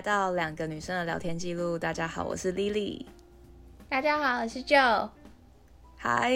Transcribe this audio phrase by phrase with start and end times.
[0.00, 1.78] 来到两个女生的聊天记录。
[1.78, 3.04] 大家好，我是 Lily。
[3.86, 5.10] 大家好，我是 Joe。
[5.98, 6.32] 嗨，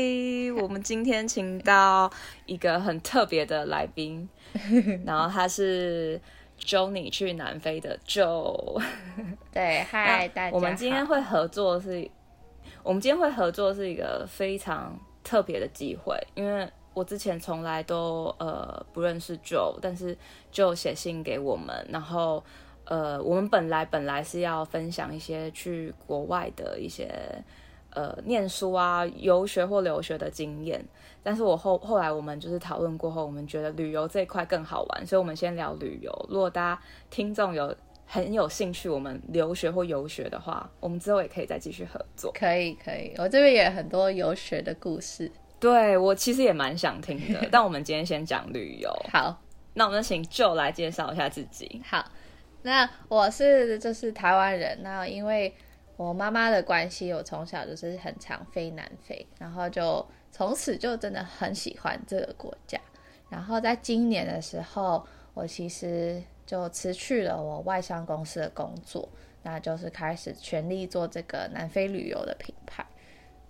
[0.61, 2.13] 我们今天请到
[2.45, 4.29] 一个很特别的来宾，
[5.07, 6.21] 然后他是
[6.61, 8.83] Johnny 去南非的 Joe。
[9.51, 10.55] 对，嗨，大家。
[10.55, 12.07] 我们今天会合作是，
[12.83, 20.15] 我们今天会合作是一个非常特别的机会，因为我之前从来都呃不认识 Joe，但是
[20.53, 22.45] Joe 写信给我们，然后
[22.87, 27.09] 呃我们本来本来是要分享一些去国外的一些。
[27.97, 30.85] 呃，念书啊，游学或留学的经验，
[31.23, 36.11] 但是我后后来我们就是讨论过后，我们觉得旅游这一块更好玩，所以我们先聊旅游。
[36.29, 37.73] 如果大家听众有
[38.05, 42.33] 很有兴趣，我们留学或游学的话，我们之后也可以再继续合作。
[42.33, 45.31] 可以，可以，我这边也很多游学的故事。
[45.61, 48.91] 对，我其实也蛮想听的， 但我们今天先讲旅游。
[49.13, 49.41] 好，
[49.75, 51.81] 那我们请 Joe 来介绍一下自己。
[51.89, 52.05] 好，
[52.65, 55.55] 那我是就是台湾人，那因为。
[55.97, 62.77] 我妈妈的关系，我从小就是很常飞南非，然后就从此就真的很喜欢这个国家。
[63.31, 69.09] 然后在今年的时候，我其实就辞去了我外商公司的工作，
[69.45, 72.85] 那就是开始全力做这个南非旅游的品牌。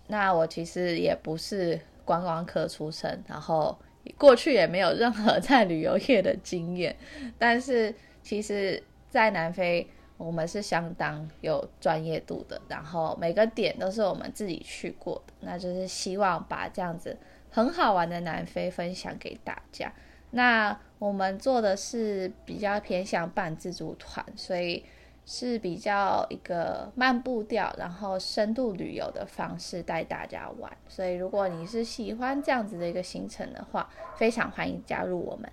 [0.09, 3.75] 那我其实也不是观光客出身，然后
[4.19, 6.95] 过去也没有任何在旅游业的经验，
[7.39, 8.83] 但是其实，
[9.15, 9.89] 在南非。
[10.17, 17.19] 我们是相当有专业度的，然后每个点都是我们自己去过的，那就是希望把这样子
[17.51, 19.93] 很好玩的南非分享给大家。
[20.31, 24.85] 那我们做的是比较偏向半自助团，所以
[25.27, 30.73] 是比较一个慢步调，然后深度旅游的方式带大家玩。
[30.87, 35.51] 所以如果你是喜欢这样子的一个行程的话，非常欢迎加入我们。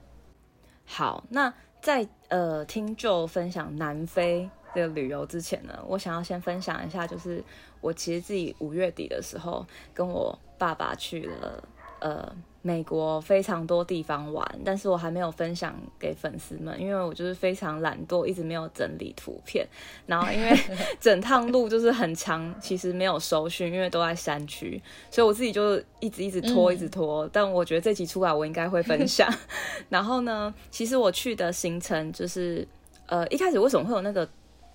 [0.86, 1.52] 好，那。
[1.82, 7.44] 在呃听就分享南非的旅游之前呢，我想要先分享一下，就是
[7.82, 11.64] 我其实自己五月底的时候跟我爸爸去了
[12.00, 19.67] 呃美国非常多地方玩，但是我还没有分享给粉丝们，因为我就是非常懒惰，一直没有整理图片。
[20.05, 20.55] 然后因为
[21.02, 24.80] 整趟路就是很长，其实没有收讯，因为都在山区，
[25.10, 27.26] 所以我自己就一直一直拖，一直拖。
[27.26, 29.28] 嗯、但我觉得这集出来，我应该会分享。
[29.89, 32.67] 然后呢，其实我去的行程就是，
[33.08, 34.30] 呃，一开始为什么会有那个，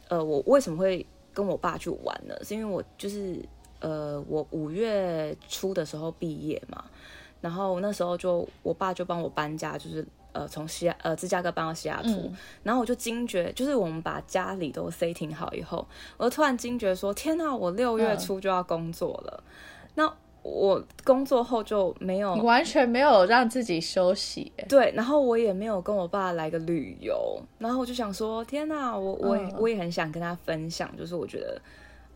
[0.09, 2.35] 呃，我为什么会跟我爸去玩呢？
[2.43, 3.39] 是因为我就是，
[3.79, 6.85] 呃，我五月初的时候毕业嘛。
[7.47, 15.87] 然后那时候就我爸就帮我搬家，就是呃从西呃芝加哥搬到西雅图，嗯、然后我就惊觉，就是我们把家里都 setting 好以后，
[16.17, 20.13] 我就突然惊觉说，天哪，我六月初就要工作了，嗯、那
[20.43, 31.63] 我工作后就没有，完全没有让自己休息，对，然后我也没有跟我爸来个旅游，然后我就想说，天哪，我我也我也很想跟他分享，就是我觉得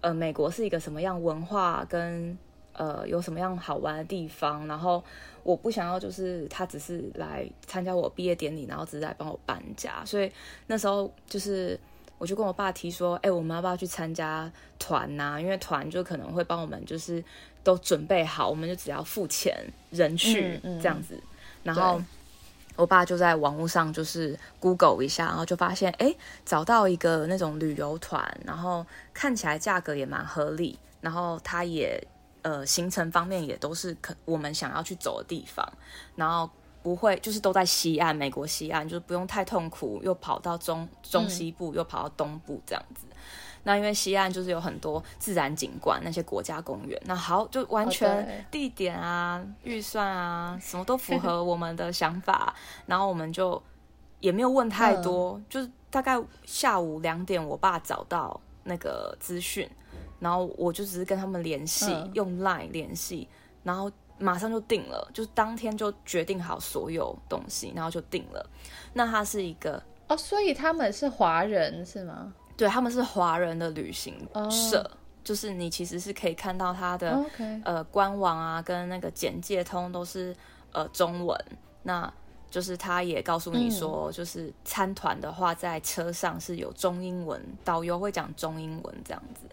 [0.00, 2.36] 呃美国是一个什么样文化跟。
[2.80, 4.66] 呃，有什么样好玩的地方？
[4.66, 5.04] 然后
[5.42, 10.02] 我不想要，就是他只是来参加我毕业典礼，然后只是来帮我搬家。
[10.02, 10.32] 所以
[10.66, 11.78] 那时候就是，
[12.16, 15.38] 我就跟我爸提说，哎、欸，我们要不要去参加团呐、啊？
[15.38, 17.22] 因为团就可能会帮我们，就是
[17.62, 19.54] 都准备好，我们就只要付钱
[19.90, 21.22] 人去这样子。
[21.62, 22.00] 然后
[22.76, 32.02] 我爸就在网络上就是 Google 一下，然后就发现，哎、欸，找到一个那种旅游团，然后看起来价格也蛮合理，然后他也。
[32.42, 35.66] 呃，行程方面也都是可我们想要去走的地方，
[36.16, 36.48] 然后
[36.82, 43.06] 不会就是都在西岸，美国西岸，就是不用太痛苦，又跑到中中西部，又跑到东部这样子。
[43.10, 43.16] 嗯、
[43.64, 52.54] 那因为西岸就是有很多自然景观，那些国家公园，那好，就完全地点啊、预、哦、算啊，什么都符 合我们的想法，
[52.86, 53.62] 然后我们就
[54.20, 59.68] 也没有问太多，嗯、就是大概下午两点，我爸找到那个资讯。
[60.20, 63.26] 然后我就只是跟他们联系，嗯、用 Line 联系，
[63.64, 68.48] 然后马上就定了，就是当天就决定好所有东西，然后就定了。
[68.92, 72.32] 那他是一个哦，所以他们是华人是吗？
[72.56, 74.14] 对，他们是华人的旅行
[74.50, 74.90] 社，哦、
[75.24, 77.24] 就是你其实是可以看到他的、
[77.64, 80.36] 呃官网啊，跟那个简介通都是
[80.72, 81.38] 呃中文。
[81.82, 82.12] 那
[82.50, 89.46] 就是他也告诉你说，嗯、就是参团的话，在车上是有中英文，导游会讲中英文这样子。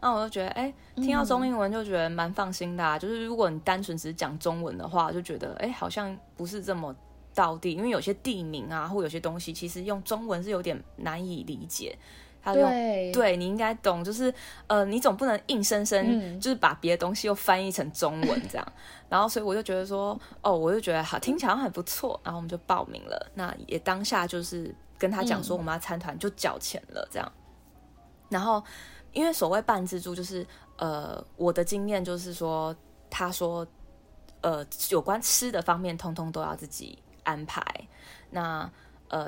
[0.00, 2.96] 那我就觉得，哎、欸，听到中英文就觉得蛮放心的啊。
[2.96, 6.94] 嗯、就是如果你单纯只是讲中文的话，就觉得，哎、欸，好像不是这么
[7.34, 11.96] 到地，因为有些地名啊，或有些东西，其实用中文是有点难以理解。
[12.40, 14.32] 他说，对，对你应该懂，就是，
[14.68, 18.64] 呃，你总不能硬生生就是把别的东西又翻译成中文这样。
[18.64, 22.18] 嗯、然后，所以我就觉得说，哦，我就觉得好，听起来很不错。
[22.22, 23.30] 然后我们就报名了。
[23.34, 27.32] 那也当下就是跟他讲说，我们要参团就缴钱了这样。
[28.28, 28.62] 然后，
[29.12, 30.46] 因为所谓半自助，就是
[30.76, 32.74] 呃，我的经验就是说，
[33.10, 33.66] 他说，
[34.40, 37.62] 呃，有关吃的方面，通通都要自己安排。
[38.30, 38.70] 那
[39.08, 39.24] 呃，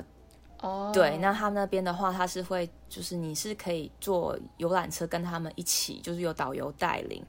[0.61, 0.95] 哦，oh.
[0.95, 7.25] 对，那他那边的话，他是会，就是你是可以坐游览车跟他们一起，就是有导游带领。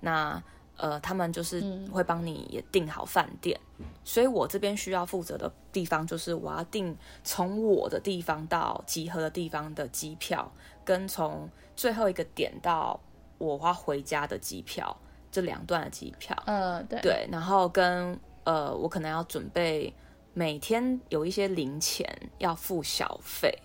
[0.00, 0.42] 那
[0.76, 1.62] 呃，他们就是
[1.92, 10.50] 会帮你也订好饭店，嗯、所以我这边需要负责的地方就是我要订从我的地方到集合的地方的机票，
[10.84, 12.98] 跟从最后一个点到
[13.38, 14.96] 我花回家的机票，
[15.30, 16.36] 这两段的机票。
[16.46, 17.00] 嗯、呃，对。
[17.00, 19.92] 对，然后跟呃，我可能要准备
[20.32, 22.06] 每天有一些零钱
[22.38, 23.56] 要付小费，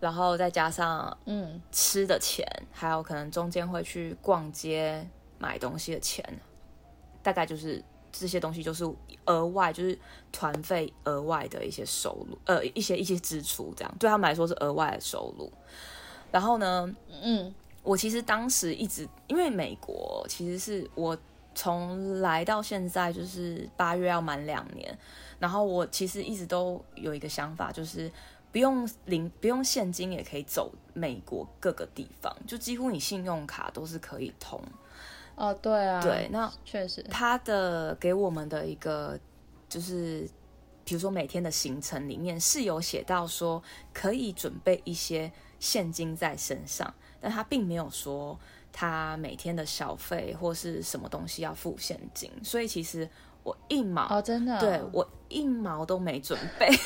[0.00, 5.08] 然后再加上嗯吃的钱，嗯、还有可能中间会去逛街。
[5.36, 6.24] 买东西的钱，
[7.22, 8.88] 大概就是这些东西，就是
[9.26, 9.98] 额外，就是
[10.32, 15.52] 团费额外的一些收入，呃，一些一些支出，这样对他们来说是额外的收入。
[16.34, 16.92] 然后呢，
[17.22, 17.54] 嗯，
[17.84, 21.16] 我其实当时一直因为美国，其实是我
[21.54, 24.98] 从来到现在就是八月要满两年，
[25.38, 28.10] 然后我其实一直都有一个想法，就是
[28.50, 34.60] 不用零不用现金也可以走美国各个地方，就几乎你信用卡都是可以通。
[35.36, 39.16] 哦，对啊，对，那确实，他的给我们的一个
[39.68, 40.28] 就是，
[40.84, 45.30] 比如说每天的行程里面是有写到说可以准备一些
[45.64, 48.38] 现金在身上，但他并没有说
[48.70, 53.08] 他每天的小费或是什么东西要付现金，所以其实
[53.42, 56.68] 我一毛哦，真的，对，我一毛都没准备。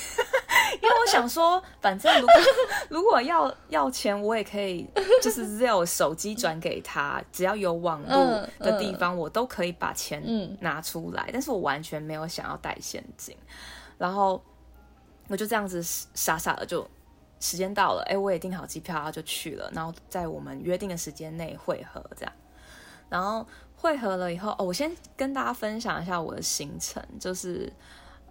[0.80, 2.34] 因为我想说，反正如果
[2.88, 4.86] 如果要要钱，我也可以，
[5.20, 10.22] 就是 Zelle 手机转给他，只要有网络的地方，我都可以把钱
[10.60, 11.30] 拿出来。
[11.32, 13.36] 但是我完全没有想要带现金，
[13.96, 14.40] 然后
[15.26, 16.88] 我就这样子傻傻的就
[17.40, 22.32] 时间到了，哎，我也订好机票，然后就去了，然后在我们约定的时间内会合，这样，
[23.08, 23.46] 然后
[23.76, 27.72] 会合了以后，哦，我先跟大家分享一下我的行程，就是，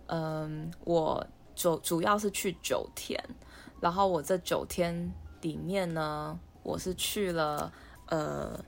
[0.08, 1.26] 嗯，我。
[1.60, 3.20] 主主要是去九天，
[3.82, 5.12] 然后我这九天
[5.42, 7.74] 里面呢，我是去了
[8.10, 8.64] 呃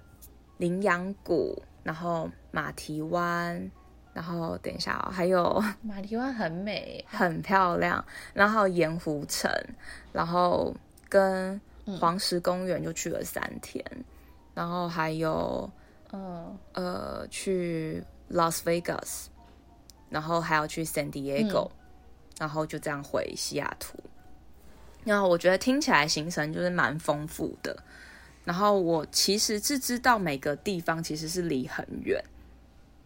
[0.58, 3.70] 羚羊谷，然后马蹄湾，
[4.20, 9.50] 然后等一下哦，还有 马蹄湾很美，很漂亮，然后盐湖城，
[10.12, 10.76] 然后
[11.08, 11.60] 跟
[11.98, 14.04] 黄石公园就去了三天，嗯、
[14.54, 15.72] 然后还有
[16.12, 19.28] 呃呃去 Las Vegas，
[20.10, 21.70] 然后还要去 San Diego。
[21.70, 21.72] 嗯
[22.40, 23.98] 然后就这样回西雅图，
[25.04, 27.76] 然后我觉得听起来行程就是蛮丰富的。
[28.46, 32.24] 然后我其实是知道每个地方其实是离很远。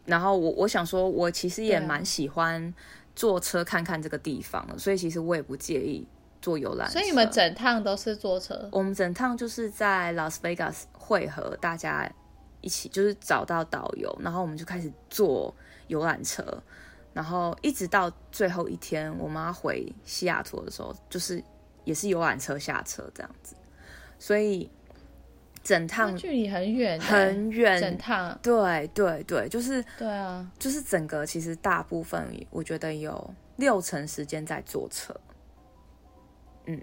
[0.06, 2.74] 然后我我想说，我其实也蛮喜欢
[3.16, 6.08] 坐车看看这个地方的，所以其实我也不介意
[6.42, 6.94] 坐游览车。
[6.94, 8.68] 所以你们整趟都是坐车？
[8.72, 12.12] 我们整趟就是在拉斯维加斯汇合，大家
[12.62, 15.54] 一起就是找到导游，然后我们就开始坐
[15.88, 16.44] 游览车。
[17.14, 21.44] 然后一直到最后一天，我妈回西雅图的时候，就是
[21.84, 23.56] 也是游览车下车这样子，
[24.18, 24.68] 所以
[25.63, 27.80] 整趟距离很远，很远。
[27.80, 35.15] 整趟对对对，就是对啊，就是整个其实大部分我觉得有六成时间在坐车，
[36.66, 36.80] 嗯，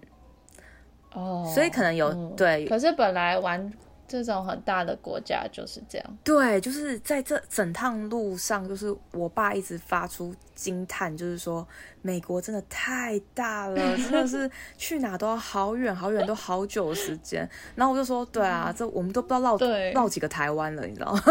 [1.13, 3.73] 哦，所以可能有、嗯、对，可是本来玩。
[4.11, 11.67] 这种很大的国家就是这样，对，就是在这整趟路上，就是我爸一直发出惊叹，就是说
[12.03, 17.49] 美国真的太大了，真的是去哪都要好远好远，都好久时间。
[17.75, 21.23] 然后我就说，对啊，这我们都不知道绕对绕几个台湾了，你知道吗？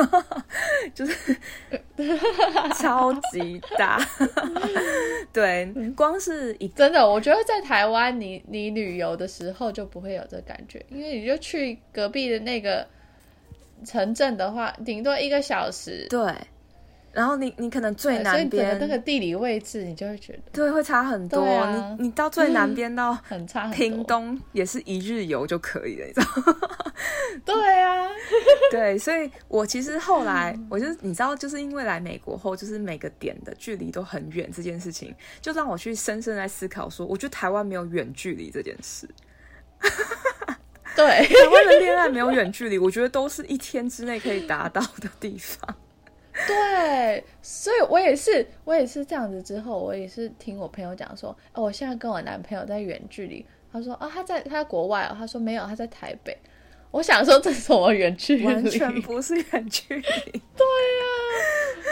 [0.95, 1.37] 就是
[2.75, 3.99] 超级大，
[5.31, 12.87] 对，光是一真的，我觉得在台湾，你你旅游的时候就不会有这感觉，因为你就去隔壁的那个。
[13.85, 16.05] 城镇的话，顶多一个小时。
[16.09, 16.19] 对，
[17.19, 21.41] 然后你你可能最南边那个地理位置，你就会觉得对，会差很多。
[21.41, 26.57] 啊、你你到最南边到 很差，屏东也是一日游就可以了，你知道吗？
[27.43, 28.07] 对啊，
[28.71, 39.05] 对，所以我其实后来，我就你知道，就是因为来美国后，就是每个点的距离都很远，这件事情就让我去深深在思考说，我觉得台湾没有远距离这件事。
[40.95, 45.75] 对， 台湾的恋爱没有远距离，我觉得都是一天之内可以达到的地方。
[46.47, 49.41] 对，所以我也是，我也是这样子。
[49.41, 53.45] 之后我也是听我朋友讲说，哦，我现在跟我男朋友在远距离。
[53.71, 55.15] 他说，啊，他在他在国外哦。
[55.17, 56.35] 他说没有，他在台北。
[56.91, 58.45] 我想说，这是什么远距离？
[58.45, 60.01] 完全不是远距离。
[60.01, 61.05] 对呀、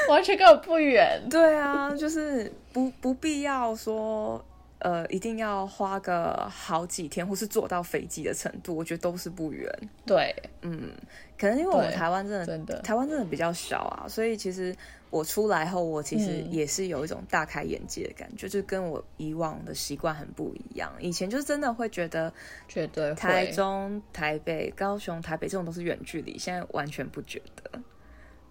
[0.07, 1.21] 啊，完全跟我不远。
[1.29, 4.43] 对啊，就是不不必要说。
[4.79, 9.67] 呃，一定要花个好几天，或是坐到飞机的程度，我觉得都是不远。
[10.05, 10.91] 对，嗯，
[11.37, 14.75] 可能因为我们台湾真的，真的台湾真的比较小啊，所以其实
[15.09, 20.91] 我出来后，我其实也是有一种大开眼界的感觉，嗯、就是跟我以往的习惯很不一样。
[20.99, 22.33] 以前就是真的会觉得，
[22.67, 27.81] 绝对台中、台北、高雄、台北这种都是远距离，现在完全不觉得。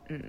[0.09, 0.23] 嗯，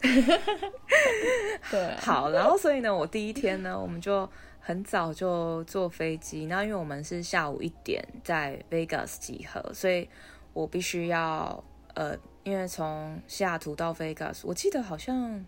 [1.70, 4.28] 对、啊，好，然后所以呢，我第一天呢，我们就。
[4.62, 10.06] 很早就坐飞机，那因为我们是下午一点在 Vegas 集合，所以
[10.52, 15.44] 我必须要呃，因为从西雅图到 Vegas，我记得好像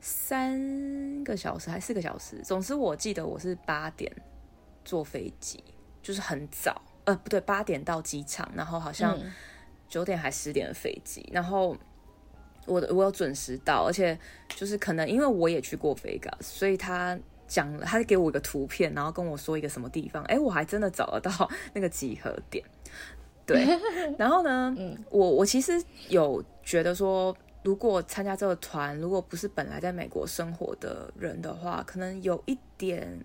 [0.00, 4.10] 三个小时还是四个小时，总之我记得我是八点
[4.84, 5.62] 坐飞机，
[6.02, 9.18] 就是很早，呃，不对，八点到机场，然后好像
[9.88, 11.76] 九点还十点的飞机，然后
[12.66, 14.18] 我我有准时到，而且
[14.48, 17.18] 就是可能因为我也去过 Vegas，所以他。
[17.46, 22.64] 讲了，他给我一个图片，然后跟我说一个什么地方，哎，我还真的找得到那个集合点。
[23.46, 23.66] 对，
[24.18, 33.18] 然后呢，嗯，我我其实有觉得说，如果参加这个团，如果不是本来在美国生活的人的话，可能有一点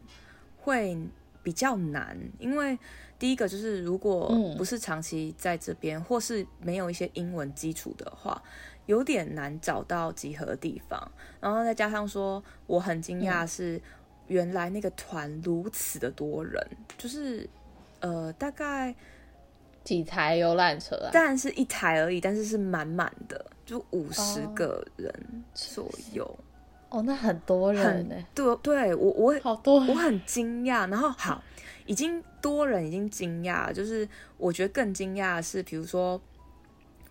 [0.57, 0.97] 会
[1.41, 2.77] 比较难，因为
[3.17, 8.41] 第一个就是如果不是长期在这边，嗯，或是没有一些英文基础的话，
[8.85, 11.11] 有点难找到集合的地方。
[11.39, 13.77] 然后再加上说，我很惊讶是。
[13.77, 13.81] 嗯
[14.29, 16.63] 原来那个团如此的多人，
[16.99, 17.49] 就是
[17.99, 18.93] 呃，大概
[19.83, 21.09] 几台游览车啊？
[21.11, 25.13] 当然是一台而已，但是是满满的，就五十个人
[25.53, 26.39] 左右。
[26.89, 28.15] 哦，那很多人呢？
[28.33, 30.89] 对，对我我好多，我很惊讶。
[30.89, 31.43] 然后好，
[31.85, 34.07] 已经多人已经惊讶，就是
[34.37, 36.21] 我觉得更惊讶的是，比如说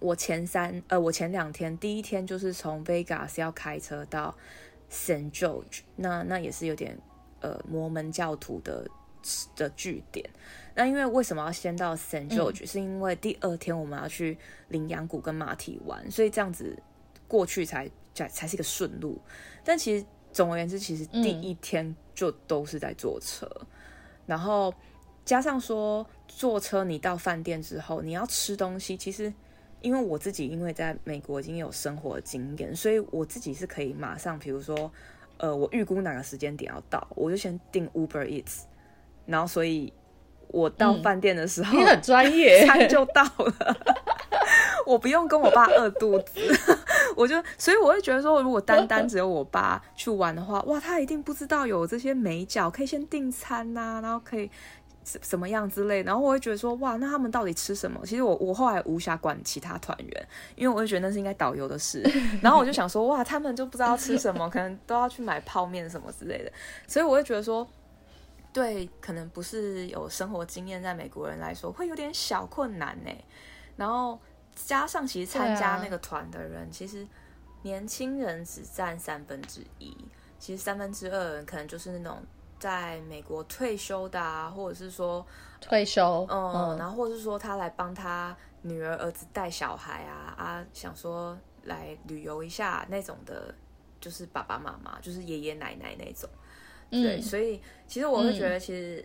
[0.00, 4.36] 我前三呃，我前两天第一天就是从 Vegas 要开车到
[4.90, 6.98] Saint George，那那也是有点。
[7.40, 8.84] 呃，摩门教徒的
[9.54, 10.28] 的据点。
[10.78, 16.80] 那因为为什么要先到 Saint George？、嗯、是因为第二天我们要去羚羊谷跟马蹄玩，所以这样子
[17.26, 19.20] 过去才才才是一个顺路。
[19.64, 23.66] 但其实总而言之，其实第一天就都是在坐车，嗯、
[24.26, 24.72] 然后
[25.24, 28.96] 加上说坐车，你到饭店之后你要吃东西。
[28.96, 29.32] 其实
[29.80, 34.90] 因为我自己因为在美国已经有生活的经验，所以我自己是可以马上，比如说。
[35.40, 38.62] 呃，我预估哪个时间点要到，我就先订 Uber Eats，
[39.24, 39.92] 然后所以
[40.48, 43.76] 我到饭店的时候，嗯、你很专业， 餐就到了，
[44.86, 46.40] 我不用跟我爸饿肚子，
[47.16, 54.50] 我就所以我会觉得说，如果单单只有我爸去玩的话，哇，他一定不知道有这些美角，可以先订餐呐、啊，然后可以。
[55.22, 57.98] 什么样之类，然后我会觉得说，哇，那他们到底吃什么？
[58.04, 62.02] 其实我我后来无暇管其他团员，因为我就觉得那是应该导游的事。
[62.42, 66.52] 然后我就想说，哇，他们就不知道吃什么，可能都要去买泡面什么之类的。
[66.86, 67.66] 所以我会觉得说，
[68.58, 73.10] 对，可能不是有生活经验在美国人来说，会有点小困难呢。
[73.76, 74.18] 然后
[74.54, 77.06] 加上其实参加那个团的人，其实
[77.62, 79.96] 年轻人只占三分之一，
[80.38, 82.22] 其实三分之二人可能就是那种。
[82.60, 85.24] 在美国退休的啊，或者是说
[85.60, 93.54] 退休，嗯，嗯，然后或者是说他来帮他女儿儿子带小孩啊啊，想说来旅游一下那种的，
[94.00, 96.28] 就是爸爸妈妈，就是爷爷奶奶那种，
[96.90, 99.04] 嗯、对，所以其实我会觉得，其实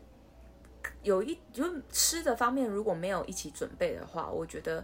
[1.03, 4.83] 有一就是吃的方面如果没有一起准备的话，我觉得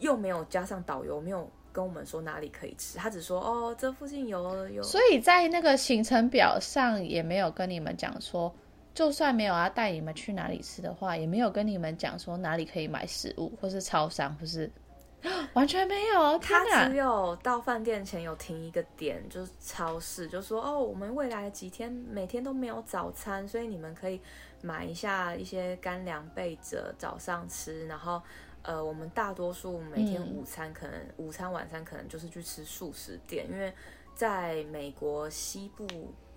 [0.00, 1.50] 又没有加上导游没有。
[1.70, 4.82] 跟我们说哪里可以吃，他只说哦，这附近有有。
[4.82, 8.52] 所以在那个行程表上也没有跟你们讲说，
[8.94, 14.68] 就算没有要带你们去哪里吃的话，也没有跟你们讲说哪里可以买食物，或是超商，或是
[15.54, 16.38] 完全没有。
[16.38, 24.20] 他只有到饭店前有停一个点，就是超市，就说哦，我们未来几天每天都没有早餐，所以你们可以
[24.62, 28.22] 买一下一些干粮备着早上吃，然后。
[28.62, 33.72] 呃，我们大多数每天午餐可能、嗯、午餐晚餐可能就是去吃素食店，因为
[34.14, 35.86] 在美国西部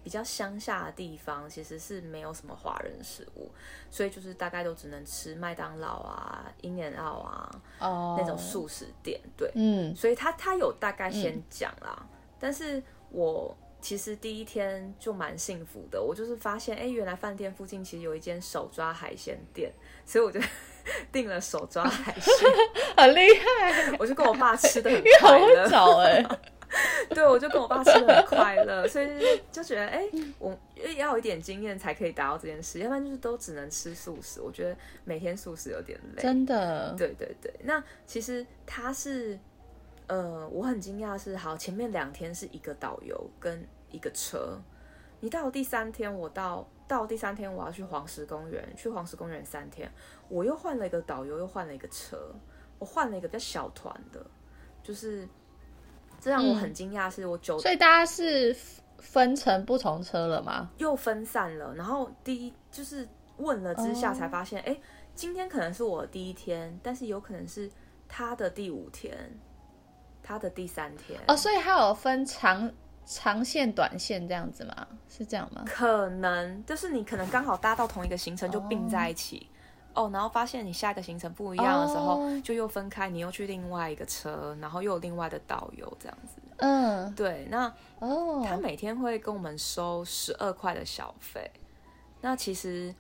[0.04, 3.52] 比较乡下的地方，其实是没有什么华人食物，
[3.90, 9.20] 所以就是大概都只能吃麦当劳啊、In-N-Out 啊、哦、那种素食店。
[9.38, 12.08] 对，嗯，所以他他有大概先讲啦，嗯、
[12.40, 19.72] 但是我其实第一天就蛮幸福的，我就是发现，哎，原来饭店附近其实有一间手抓海鲜店，
[20.06, 20.40] 所以我就。
[21.14, 22.34] 订了手抓海鲜，
[22.98, 23.96] 很厉害。
[24.00, 26.26] 我就跟我爸吃的很快乐，早哎。
[27.10, 29.08] 对，我就跟我爸吃的很快乐，所以
[29.52, 30.58] 就觉得哎、欸，我
[30.98, 34.42] 要有一点经验才可以达到这件事，要不然就是都只能吃素食。
[34.42, 36.94] 我觉得每天素食有点累，真的。
[36.98, 39.38] 对对对，那其实他是，
[40.08, 44.58] 呃，我很惊讶是，好，前面两天是一个导游跟一个车，
[45.20, 46.68] 你到第三天我到。
[46.88, 49.90] 到第三天我要去黄石公园，去黄石公园三天，
[50.28, 52.36] 我又换了一个导游，又换了一个车，
[52.78, 54.22] 我换了一个比较小团的，
[54.84, 55.26] 就是
[56.22, 58.56] 这让我很惊讶，是我九、嗯，所以大家是
[59.00, 60.70] 分成不同车了吗？
[60.78, 64.78] 又分散了，然后第一就是问了之下才发现，哎、哦，
[65.16, 67.70] 今天可能是我第一天，但是有可能是
[68.08, 69.38] 他的第五天，
[70.24, 72.72] 他的第三天哦，所以还有分长。
[73.04, 74.88] 长线、短线这样子吗？
[75.10, 75.64] 是这样吗？
[75.66, 79.50] 可能就是你可能刚好搭到同一个行程就并在一起
[79.94, 80.06] 哦，oh.
[80.06, 82.44] Oh, 然后发现你下一个行程不一样的时候，oh.
[82.44, 86.42] 就又分开，你又去另外一个车，然后又有另外的导游这样子。
[86.58, 87.16] 嗯，uh.
[87.16, 87.68] 对，那
[88.00, 88.48] 哦，oh.
[88.48, 91.50] 他每天会跟我们收十二块的小费。
[92.22, 92.94] 那其实，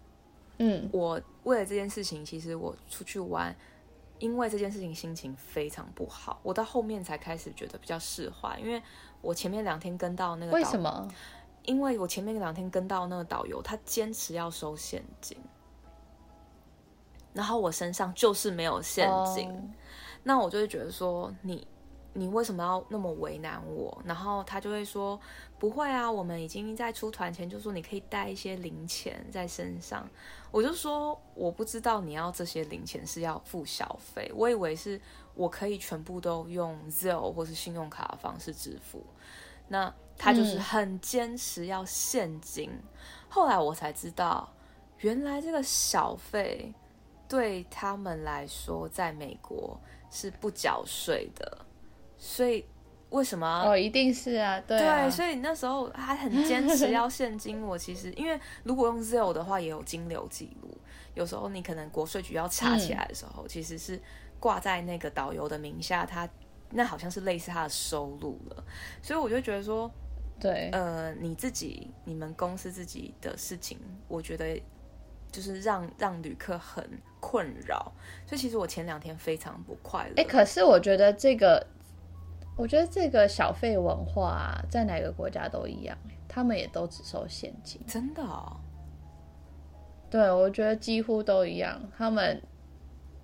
[0.57, 3.55] 嗯，我为了这件事情，其实我出去玩。
[4.19, 8.55] 因为这件事情心情非常不好，我到后面才开始觉得比较释怀。
[8.59, 8.79] 因为
[9.19, 11.07] 我前面两天跟到那个为什么？
[11.63, 15.35] 因为我前面两天跟到那个导游，他坚持要收现金，
[17.33, 19.61] 然后我身上就是没有现金，哦、
[20.23, 21.67] 那我就会觉得说你。
[22.13, 23.97] 你为什么要那么为难我？
[24.03, 25.17] 然后他就会说
[25.57, 30.05] 不会啊，我们已经在出团前就说你可以带一些零钱在身上。
[30.51, 34.99] 我就说我不知道你要这些零钱是要付小费，我以为是
[35.35, 39.01] 我可以全部都用 Zelle 或是信用卡的方式支付。
[39.69, 42.69] 那他就是很坚持要现金。
[42.71, 42.83] 嗯、
[43.29, 44.51] 后来我才知道，
[44.99, 46.73] 原来这个小费
[47.31, 51.65] 对他们来说，在美国是不缴税的。
[52.17, 52.65] 所以
[53.09, 53.63] 为什么？
[53.65, 55.03] 哦，一定是啊，对啊。
[55.05, 57.61] 对，所以那时候还很坚持要现金。
[57.61, 60.69] 我其实因为如果用 Zelle 的话，也有金流记录。
[61.13, 63.97] 有时候你可能国税局要查起来的时候，嗯、其实是
[64.39, 66.27] 挂在那个导游的名下，他
[66.71, 68.63] 那好像是类似他的收入了。
[69.01, 69.89] 所以我就觉得说，
[70.39, 74.61] 对，呃，你自己你们公司自己的事情，我觉得
[75.31, 76.87] 就是让让旅客很
[77.19, 77.91] 困扰。
[78.27, 80.13] 所以其实我前两天非常不快乐。
[80.17, 81.65] 哎，可是我觉得这个。
[82.57, 87.81] 我觉得这个小费文化在哪个国家都一样，他们也都只收现金。
[87.87, 88.57] 真的哦？
[90.11, 91.81] 对，我觉得几乎都一样。
[91.97, 92.39] 他们，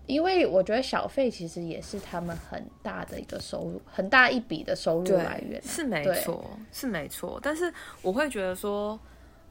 [0.08, 5.62] 因为我觉得小费其实也是他们很大的一个收入，很大一笔的收入来源。
[5.62, 7.38] 是没错，是没错。
[7.44, 8.98] 但是我会觉得说，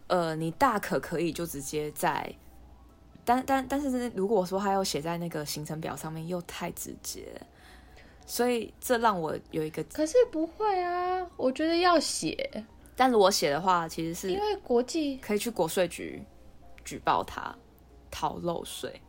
[0.09, 2.35] 呃，你大可可以就直接在，
[3.27, 7.27] 但但但是如果说他要写在那个行程表上面，又太直接。
[8.25, 12.65] 所以这让我有一个，可是不会啊，我觉得要写。
[12.97, 16.21] 但如果写的话，其实是因为国际可以去国税局
[16.85, 17.55] 举报他
[18.11, 19.01] 逃漏税。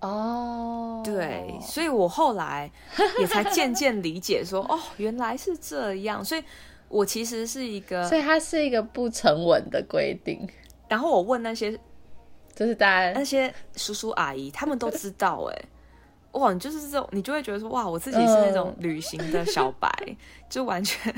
[0.00, 2.70] 哦，对，所以我后来
[3.18, 6.24] 也才渐渐理解说， 哦，原来是这样。
[6.24, 6.42] 所以
[6.88, 10.48] 我其实是一个，所以它是一个不成文的规定。
[10.88, 11.78] 然后我问那些，
[12.54, 15.64] 就是大家那些叔叔阿姨，他们都知道哎。
[16.32, 20.16] 哇，你就是这种，你就会觉得说，哇，我自己是那种旅行的小白，呃、
[20.48, 21.12] 就完全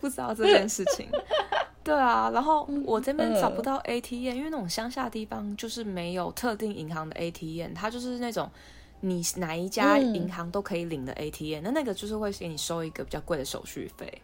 [0.00, 1.08] 不知道这件事情。
[1.84, 8.50] 对啊，然后我这边找不到 ATM，因为那种乡下地方就是没有特定银行的 ATM，它就是那种
[8.98, 14.20] 你哪一家银行都可以领的 ATM，、嗯、那那个就是会给你收一个比较贵的手续费。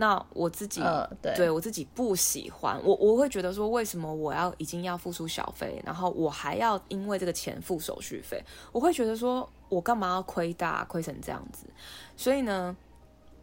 [0.00, 8.40] 那我自己、呃、对，对我自己不喜欢，我我会觉得说，为什么我要已经要付出小费，然后我还要因为这个钱付手续费？
[8.70, 11.66] 我会觉得说，我干嘛要亏大亏成这样子？
[12.16, 12.76] 所以呢，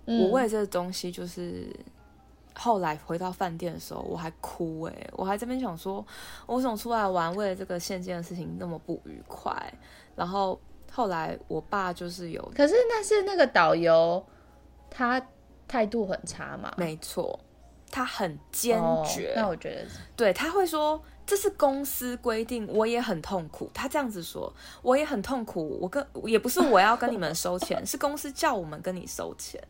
[0.06, 1.70] 嗯、我为了这个东西，就是
[2.54, 6.08] 后来回到饭店的时候，我还哭哎、欸，我还这边想说，
[6.46, 9.54] 我怎么出来玩，为了这个现金的事情那么不愉快？
[10.16, 10.58] 然后
[10.90, 14.26] 后来我爸就是有，可是那是那个导游
[14.90, 15.22] 他。
[15.68, 16.74] 态度很差嘛？
[16.78, 17.40] 没错，
[17.92, 19.30] 他很坚决。
[19.30, 23.70] Oh, 那我觉得，对，他会说这是公司规定，我也很痛苦。
[23.74, 25.80] 他这样子说，我也很痛苦。
[25.82, 29.62] 我跟也不是我要跟你们收钱， 是公司叫我们跟你收钱。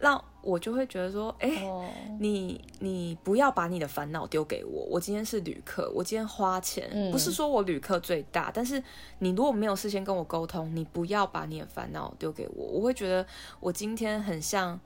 [0.00, 1.84] 那我就会觉得说，哎、欸，oh.
[2.18, 4.84] 你你不要把你的烦恼丢给我。
[4.90, 8.82] 我今天是旅客，我今天花钱，嗯、不是说我旅客最大，但是
[9.20, 12.66] 你如果没有事先跟我沟通，你不要把你的烦恼丢给我。
[12.66, 13.24] 我会觉得
[13.60, 14.78] 我今天很像。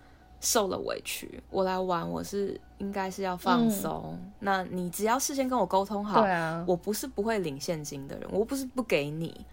[0.46, 4.16] 受了委屈，我来玩，我是应该是要放松。
[4.16, 9.44] 嗯、那你只要事先跟我沟通好，对啊，我不是不会领现金的人，我不是不给你。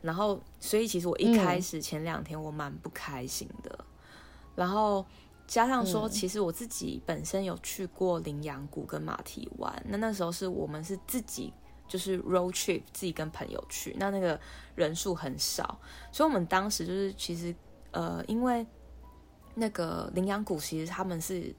[0.00, 3.70] 然后，所以其实我一开始前两天我蛮不开心的。
[3.78, 3.84] 嗯、
[4.54, 5.04] 然后
[5.46, 11.52] 加上说，其实我自己本身有去过羚羊谷跟马蹄湾，那那时候是我们是自己
[11.86, 14.40] 就是 road trip，自己跟朋友去，那那个
[14.74, 15.78] 人数很少，
[16.10, 17.54] 所以我们当时就是其实
[17.90, 18.66] 呃，因为。
[19.54, 21.54] 那个羚羊谷其实他们是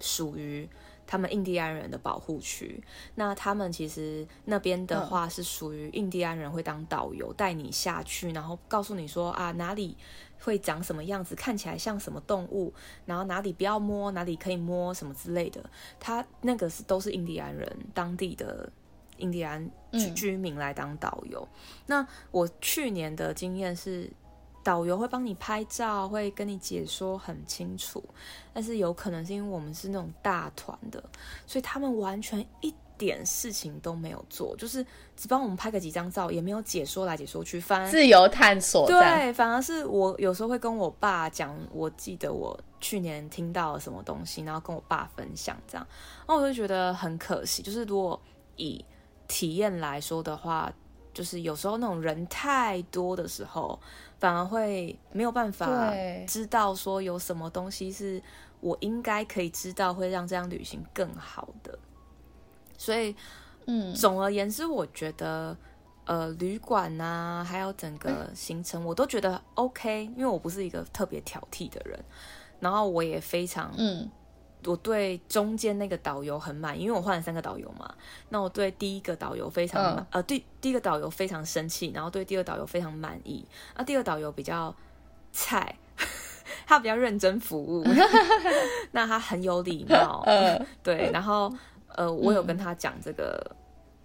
[0.00, 0.68] 属于
[1.06, 2.82] 他们印第安人的保护区。
[3.14, 9.96] 那他们其实那边的话是属于印第安人会当导游带你下去，然后告诉你说啊哪里
[10.40, 12.72] 会长什么样子，看起来像什么动物，
[13.04, 15.62] 然后哪里不要摸，哪里可以摸什么之类的。
[16.00, 18.70] 他那个是都是印第安人当地的
[19.18, 21.46] 印第安居居民来当导游。
[21.52, 24.10] 嗯、那我去年的经验是。
[24.66, 28.02] 导游会帮你拍照，会跟你解说很清楚，
[28.52, 31.00] 但是有可能是因为我们是那种大团的，
[31.46, 34.84] 所以他们完全一点事情都没有做，就是
[35.16, 38.88] 只帮我们拍个几张照，也没有解说来解说去，反而自由探索。
[38.88, 45.86] 对，反而是我有时候会跟我爸讲，我记得我去年听到了什么东西，然后跟我爸分享这样，
[46.26, 48.20] 然后我就觉得很可惜，就是如果
[48.56, 48.84] 以
[49.28, 50.72] 体验来说的话，
[51.14, 53.78] 就是有时候那种人太多的时候。
[54.18, 55.92] 反而会没有办法
[56.26, 58.22] 知道说有什么东西是
[58.60, 61.78] 我应该可以知道，会让这样旅行更好的。
[62.78, 63.14] 所以，
[63.66, 65.56] 嗯，总而言之，我觉得，
[66.04, 71.98] 呃，旅馆啊，还有整个 行程，我都觉得 OK，因为我不是一个特别挑剔的人，
[72.60, 74.10] 然后我也非常，嗯。
[74.64, 77.92] 我对中间那个导游很满意，因为我换了三个导游嘛。
[78.30, 83.46] 那我对第一个导游非常满，嗯、呃，对第一个导游非常生气，然后对第二导游非常满意。
[83.76, 84.74] 那第二导游比较
[85.32, 85.76] 菜，
[86.66, 87.84] 他比较认真服务，
[88.90, 91.10] 那他很有礼貌，嗯、对。
[91.12, 91.52] 然后
[91.94, 93.40] 呃，我有跟他讲这个、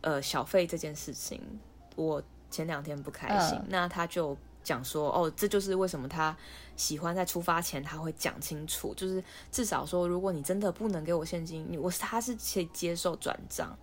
[0.02, 1.42] 嗯、呃小费这件事情，
[1.96, 4.38] 我前两天不开心，嗯、那他就。
[4.64, 6.38] 讲说哦，这就是为什么他
[6.82, 13.78] 喜欢在出发前他会讲清楚，就是至少说，如果你真的不能给我现金，你我他是可以接受转账。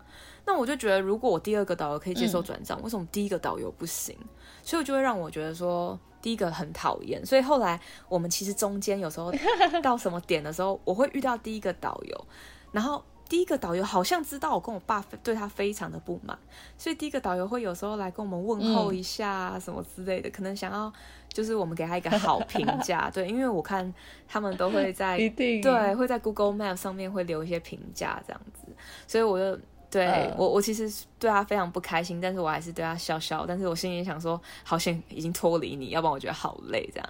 [0.44, 4.16] 那我就觉得，如果我第二个导游可以接受转账，为什么第一个导游不行？
[4.64, 7.24] 所以就会让我觉得说，第一个很讨厌。
[7.24, 9.32] 所以后来我们其实中间有时候
[9.80, 12.26] 到什么点的时候，我会遇到第一个导游，
[12.72, 13.04] 然后。
[13.28, 16.38] 第一个导游好像知道我跟我爸对他非常的不满，
[16.78, 20.90] 所以第一个导游会有时候来跟我们问候一下什么之类的，可能想要
[21.32, 23.92] 就是我们给他一个好评价， 对，因为我看
[24.26, 25.60] 他们都会在 一定。
[25.60, 28.66] 对会在 Google Map 上面会留一些评价这样子，
[29.06, 29.60] 所以我就
[29.90, 37.08] 对、呃、我我其实对他非常不开心，但是我还是对他笑笑，但是我心里想说，好像已经脱离你，要不然我觉得好累这样。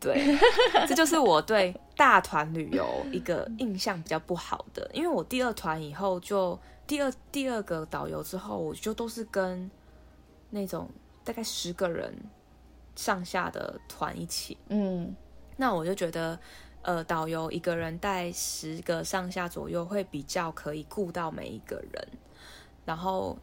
[0.00, 0.38] 对，
[0.86, 6.56] 这就是我对大团旅游一个印象比较不好的，因为我第二团以后就
[6.86, 9.68] 第二第二个导游之后，我就都是跟
[10.50, 10.88] 那种
[11.24, 12.14] 大概十个人
[12.98, 15.14] 上下的团一起，嗯，
[15.56, 16.36] 那我就觉得，
[16.82, 22.08] 呃，导游一个人带十个上下左右会比较可以顾到每一个人，
[22.84, 23.38] 然后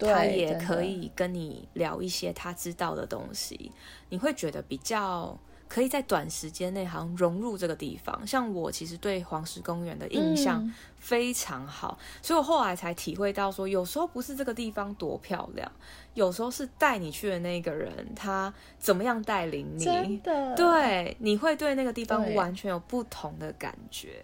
[0.00, 3.70] 他也可以跟你聊一些他知道的东西，
[4.08, 5.38] 你会觉得比较。
[5.68, 15.70] 可以在短时间内好像融入这个地方，像我其实对黄石公园的印象非常好，嗯、所以我后来才体会到说，有时候不是这个地方多漂亮，
[16.14, 24.22] 有时候是带你去的那个人他怎么样带领你，真的，对，你会对那个地方完全有不同的感觉，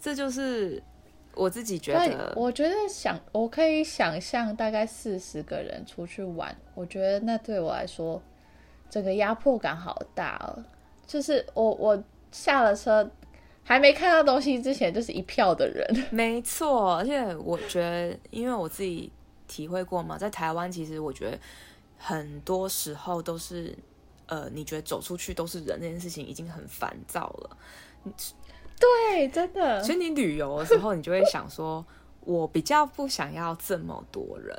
[0.00, 0.80] 这就是
[1.34, 2.32] 我自己觉得。
[2.36, 8.22] 我觉得想，我可以想象大概四十个人出去玩，我觉得那对我来说，
[8.88, 10.62] 整个压迫感好大哦。
[11.06, 13.08] 就是我我下了车，
[13.62, 15.86] 还没看到东西之前，就是一票的人。
[16.10, 19.12] 没错，而且我觉得，因为我自己
[19.46, 21.38] 体会过嘛，在台湾，其实我觉得
[21.96, 23.72] 很多时候都是，
[24.26, 27.56] 呃，你觉得走出去都是人，这件事情已经很烦躁了。
[28.78, 29.82] 对，真的。
[29.84, 31.84] 所以你旅游的时候，你就会想说，
[32.20, 34.54] 我比较不想要这么多人。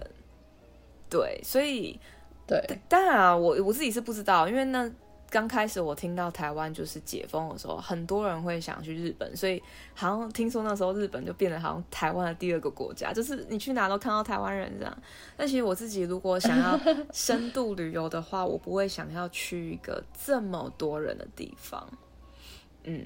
[1.10, 2.00] 对，所以
[2.48, 4.90] 对，当然啊，我我自己是不知道，因为那。
[5.30, 9.62] 刚开始我听到台湾就是解封的时候，很多人会想去日本，所以
[9.94, 14.98] 好像听说那时候日本就变得好像台湾的第二个国家，就是你去哪都看到台湾人这样。
[15.36, 16.80] 但其实我自己如果想要
[17.12, 21.86] 深度旅游的话，我不会想要去一个这么多人的地方。
[22.86, 23.06] 嗯，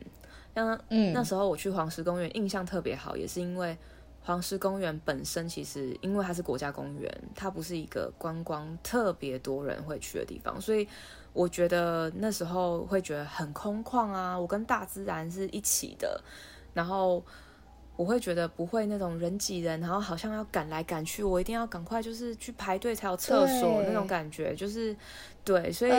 [0.54, 3.76] 那嗯那时候我去黄石公园印象特别好，也是因为
[4.22, 10.88] 黄石公园本身其实因为它是国家公园，它不是一个观光特别多人会去的地方，所以。
[11.34, 16.22] 我觉得那时候会觉得很空旷啊，我跟大自然是一起的，
[16.74, 17.24] 然后
[17.96, 24.94] 我会觉得不会那种人挤人，然后好像要赶来赶去，我一定要赶快就是去排队才有厕所那种感觉，就是
[25.46, 25.92] 对，所以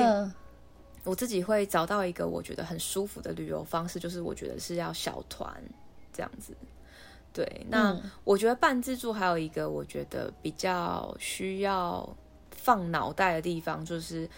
[1.05, 5.51] 我自己会找到一个我觉得很舒服的旅游方式，就是我觉得是要小团
[6.12, 6.55] 这样子。
[7.33, 12.07] 对，那我觉得半自助还有一个我觉得比较需要
[12.51, 14.29] 放脑袋的地方就是。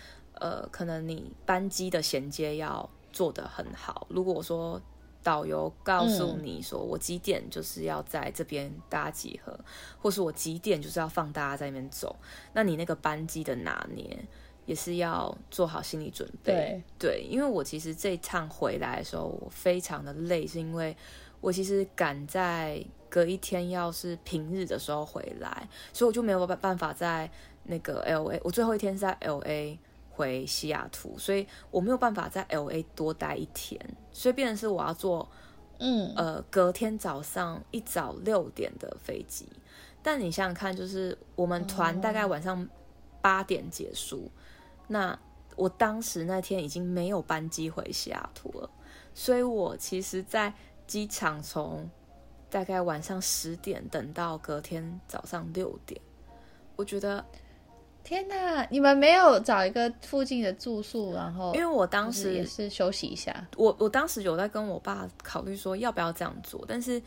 [0.44, 4.07] 呃，可能你班机的衔接要做得很好。
[4.11, 4.78] 如果说
[5.22, 9.64] 导游告诉你说，我几点就是要在这边大家集合，嗯、
[9.98, 12.14] 或是我几点就是要放大家在那边走，
[12.52, 14.22] 那你那个班机的拿捏
[14.66, 16.52] 也是要做好心理准备。
[16.52, 20.94] 对，对，因为我其实这一趟回来的时候，我非常的累，是因为
[21.40, 27.30] 我其实赶在隔一天要是平日的时候回来，所以我就没有办办法在
[27.62, 29.78] 那个 LA，我最后一天是在 LA。
[30.14, 33.79] 回西雅图，所以我没有办法在 LA 多待一天，
[34.12, 35.29] 所以变成是我要坐，
[35.81, 39.48] 嗯呃隔天早上一早六点的飞机。
[40.05, 42.68] 但你想想看，就是我们团大概晚上
[43.20, 44.31] 八点结束，哦、
[44.87, 45.18] 那
[45.57, 48.70] 我当时那天已经没有班机回西雅图了，
[49.14, 50.55] 所以我其实，在
[50.87, 51.90] 机场从
[52.48, 56.00] 大概晚上十点等到隔天早上六点，
[56.77, 57.24] 我觉得。
[58.04, 63.48] 天呐，你们没有找一个附近的住宿，然后因为我当时也是休息一下。
[63.56, 67.02] 我我当时有在跟我爸考虑说要不要这样做，但是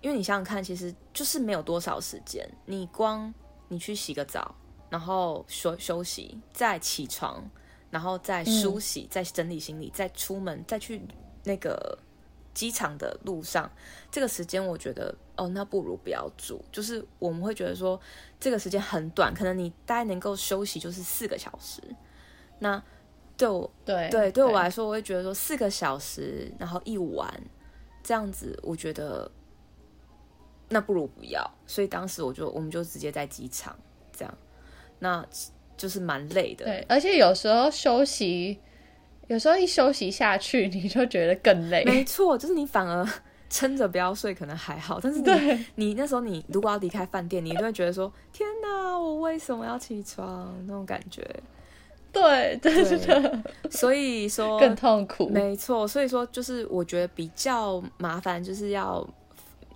[0.00, 2.48] 因为你想想看，其实就是没有多少时间。
[2.64, 3.34] 你光
[3.66, 4.54] 你去洗个澡，
[4.88, 7.42] 然后休休息，再起床，
[7.90, 11.02] 然后再梳洗，嗯、再整理行李，再出门，再去
[11.44, 11.98] 那个。
[12.54, 13.70] 机场的路上，
[14.10, 16.64] 这个时间我觉得哦，那不如不要住。
[16.70, 18.00] 就是我们会觉得说，
[18.40, 21.82] 这个时间很短，可能你大概能够休息就是四个小时。
[22.58, 22.82] 那
[23.36, 27.30] 对我对对对我来说，我会觉得说四个小时，然后一晚
[28.02, 29.30] 这样子，我觉得
[30.68, 31.48] 那不如不要。
[31.66, 33.76] 所以当时我就我们就直接在机场
[34.12, 34.38] 这样，
[34.98, 35.26] 那
[35.76, 36.64] 就是蛮累的。
[36.64, 38.58] 对，而且有时候休息。
[39.28, 41.82] 有时候一休息下去，你就觉得更累。
[41.84, 43.04] 没错，就是你反而
[43.48, 44.98] 撑着不要睡，可能还好。
[45.00, 51.22] 但是你对你那时候，你如果要离开饭店，你就会觉得说：“天哪，我为什么要起床？”那种感觉。
[52.12, 53.42] 对，真的。
[53.70, 55.28] 所以说更痛苦。
[55.28, 59.06] 没错，所以说就是我觉得比较麻烦，就是要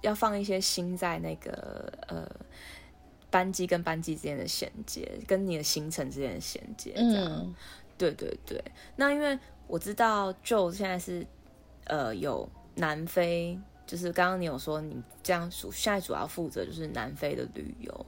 [0.01, 2.27] 要放一些心在那个呃
[3.31, 7.27] 班机跟班机之间的衔接，跟你的行程之间的衔接，这样。
[7.31, 7.55] 嗯
[8.01, 8.65] 对对对，
[8.97, 11.27] 那因为我知道 Joe 现在是
[11.85, 12.49] 呃有
[12.81, 18.07] 南非，就是刚刚你有说你这样主现在主要负责就是南非的旅游，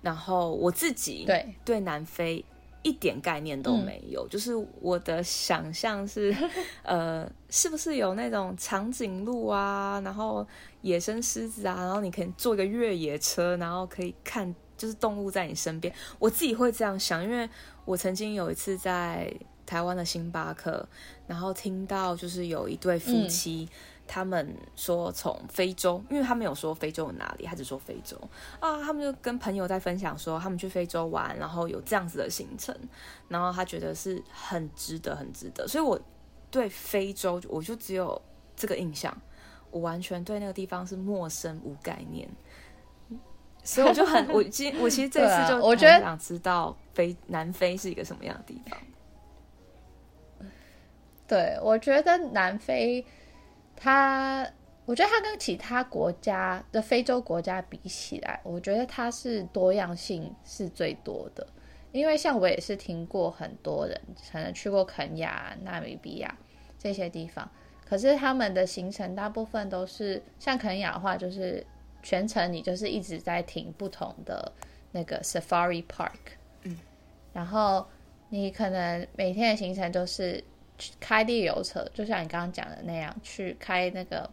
[0.00, 1.54] 然后我自己对。
[1.64, 2.42] 对南非
[2.82, 6.34] 一点概念都没有，嗯、就是我的想象是
[6.82, 10.46] 呃是不是有那种长颈鹿啊，然后
[10.80, 17.48] 野生狮子啊，然后你可以坐一个越野车，然后可以看就是动物在你身边，我自己会这样想，因为。
[17.86, 19.32] 我曾经有一次在
[19.64, 20.88] 台湾的星巴克，
[21.26, 28.16] 然后听到就是有一对夫妻，嗯、他们说从非洲，因为他没有说非洲有哪里，他只说非洲
[28.60, 32.74] 啊，他们就跟朋友在分享说他们去非洲玩，然后有这样子的行程，
[33.28, 36.00] 然后他觉得是很值得，很值得，所以我
[36.50, 38.20] 对非洲我就只有
[38.54, 39.16] 这个印象，
[39.70, 42.28] 我完全对那个地方是陌生无概念。
[43.64, 48.78] 所以我就很，我今我其实这次就我觉得想知道非南非是一个什么样的地方。
[51.26, 53.04] 对，我觉得南非，
[53.74, 54.46] 它，
[54.84, 61.46] 我觉得它跟其他国家的非洲国家比起来，我觉得它是多样性是最多的。
[61.92, 66.36] 因为像我也是听过很多人可能去过肯亚、纳米比亚
[66.78, 67.50] 这些地方，
[67.84, 71.64] 可是他们的行程大部分都是像肯亚的话，就是。
[72.02, 74.52] 全程你就是一直在停不同的
[74.92, 76.78] 那个 Safari Park，嗯，
[77.32, 77.84] 然后
[78.28, 80.44] 你可能每天的行程都是
[81.00, 84.28] 开地油车，就像你刚刚讲的那样，去开那个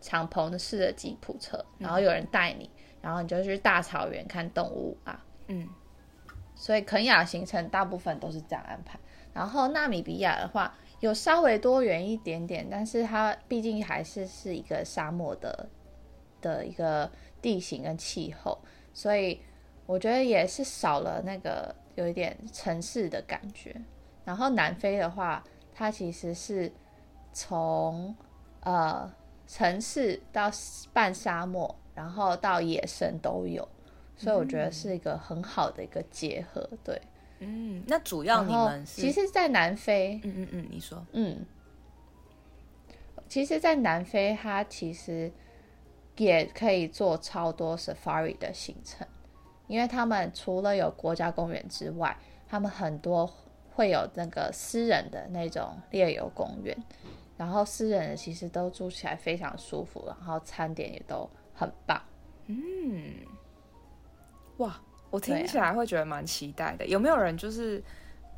[0.00, 5.68] 敞篷式的吉普车，然后有人带你，然后你就去大草原看动物啊，嗯，
[6.54, 8.98] 所以肯雅行程大部分都是这样安排。
[9.32, 15.68] 然后纳米比亚的话有稍微多元一点点，但是它毕竟还是是一个沙漠的。
[16.42, 17.10] 的一个
[17.42, 18.56] 地形跟气候，
[18.92, 19.40] 所以
[19.86, 23.74] 我觉得也是少了那个有一点城市的感觉。
[24.22, 25.42] 然后南非的话，
[25.76, 26.72] 它其实是
[27.34, 28.16] 从
[28.60, 29.12] 呃
[29.46, 30.50] 城市到
[30.94, 33.68] 半沙漠，然后到野生都有，
[34.16, 36.66] 所以我觉得是一个很好的一个结合。
[36.82, 36.98] 对，
[37.40, 41.44] 嗯，那主要你们其实，在南非，嗯嗯嗯，你说，嗯，
[43.28, 45.30] 其实，在南非，它其实。
[46.18, 49.06] 也可以做超多 safari 的行程，
[49.66, 52.16] 因为他们除了有国家公园之外，
[52.48, 53.30] 他们很多
[53.76, 56.74] 会有那个私人的那种猎游公园，
[57.36, 62.00] 然后私人的其实都住起来非常舒服，然后餐点也都很棒。
[62.46, 63.14] 嗯，
[64.56, 66.86] 哇，我听起来会觉得蛮期待的。
[66.86, 67.84] 啊、有没有人就是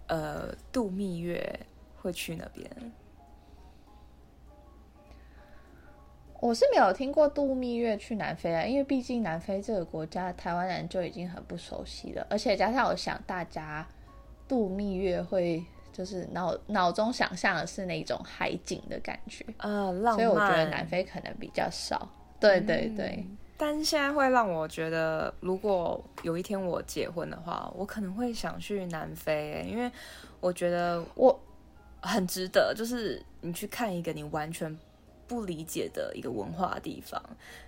[0.08, 1.60] 呃度蜜月
[2.02, 2.68] 会去那边？
[6.40, 13.86] 我是没有听过度蜜月去南非啊，因为毕竟南非这个国家，台湾人就已经很不熟悉了，而且加上我想大家
[14.48, 22.08] 度蜜月会就是脑脑中想象的是那种海景的感觉，呃，浪漫，所以我觉得南非可能比较少。
[22.40, 29.90] 对对对，嗯，但现在会让我觉得，如果有一天我结婚的话，我可能会想去南非，欸，因为
[30.40, 31.38] 我觉得我
[32.00, 34.76] 很值得，就是你去看一个你完全。
[35.28, 37.22] 不理解的一个文化地方，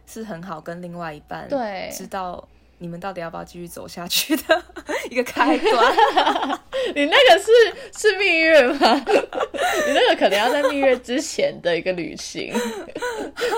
[0.07, 2.43] 是很好跟另外一半对知道
[2.81, 4.63] 你们到底要不要继续走下去的
[5.09, 5.95] 一个开端。
[6.97, 7.53] 你那个是
[7.97, 8.77] 是蜜月吗？
[9.87, 12.53] 你那个可能要在蜜月之前的一个旅行，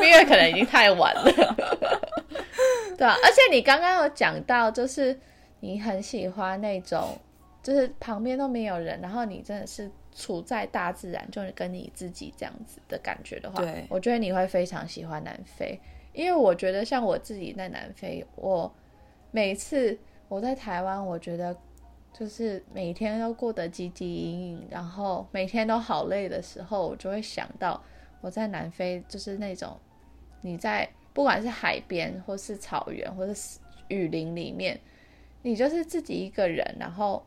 [0.00, 1.22] 蜜月可能已经太晚了。
[2.98, 5.18] 对啊，而且你刚刚有讲到，就是
[5.60, 7.18] 你很喜欢那种，
[7.62, 9.90] 就是旁边都没有人，然后你真的是。
[10.14, 15.80] 处在大自然，就是跟你自己这样子的感觉的话，对，我觉得你会非常喜欢南非。
[16.12, 18.70] 因为我觉得像我自己在南非，我
[19.32, 21.56] 每次我在台湾，我觉得
[22.12, 27.82] 就是每天都过得汲汲营营，然后每天都好累的时候，我就会想到
[28.20, 29.76] 我在南非，就是那种
[30.42, 34.78] 你在不管是海边，或是草原，或是雨林里面，
[35.42, 37.24] 你就是自己一个人，然后。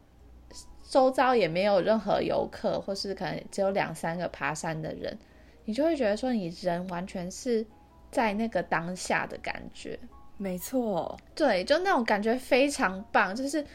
[0.88, 5.18] 周遭也没有任何游客，或是可能只有两三个爬山的人，
[5.64, 7.66] 你就会觉得说，你人完全是
[8.12, 10.00] 在那个当下的感觉。
[10.38, 13.66] 没错，对，就那种感觉非常棒，就是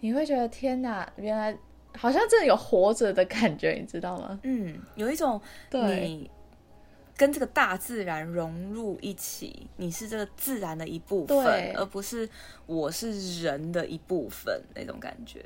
[0.00, 1.56] 你会觉得天哪，原来
[1.96, 4.40] 好像真的有活着的感觉，你知道吗？
[4.42, 6.30] 嗯，有一种你
[7.16, 12.28] 跟这个大自然融入一起，你是这个自然的一部分，对，而不是
[12.66, 15.44] 我是人的一部分那种感觉。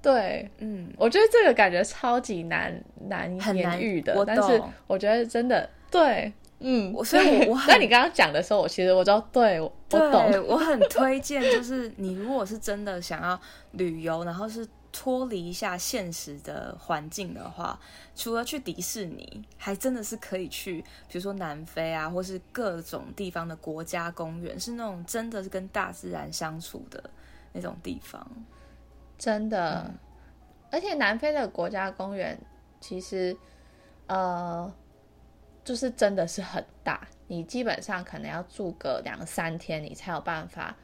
[0.00, 13.40] 对，嗯，我觉得这个感觉超级难难言喻的，但是我觉得真的对，嗯，我所以我，我那你刚刚讲的时候，我其实我知道，对，我对我懂，我很推荐，就是你如果是真的想要
[13.72, 17.78] 旅游，然后是脱离一下现实的环境的话，
[18.16, 27.02] 除了去迪士尼，还真的是可以去，比如说南非啊，或是各种地方的国家公园，是那种真的是跟大自然相处的
[27.52, 28.26] 那种地方。
[29.16, 29.94] 真的，嗯，
[30.72, 32.36] 而且南非的国家公园
[32.80, 33.36] 其实，
[34.08, 34.72] 呃，
[35.68, 40.74] 就是真的是很大，你基本上可能要住个两三天，你才有办法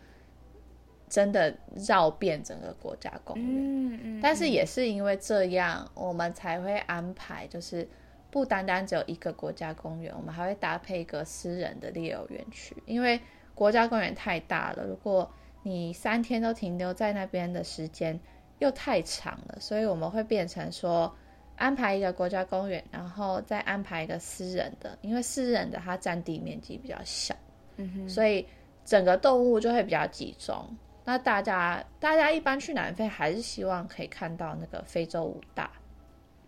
[1.08, 3.46] 真的绕遍整个国家公园。
[3.46, 4.20] 嗯嗯。
[4.22, 7.88] 但是也是因为这样，我们才会安排，就是
[8.30, 13.18] 不单单只有一个国家公园，我们还会搭配一个私人的猎游园区，因为
[13.54, 18.20] 国家公园太大了，如果你三天都停留在那边的时间
[18.58, 21.16] 又太长了，所以我们会变成说
[21.56, 27.34] 安排一个国家公园，然后再安排一个私人的，因为私人的它占地面积比较小，
[27.76, 28.46] 嗯哼，所以
[28.84, 30.56] 整个动物就会比较集中。
[31.04, 35.70] 那大家大家一般去南非还是希望可以看到那个非洲五大，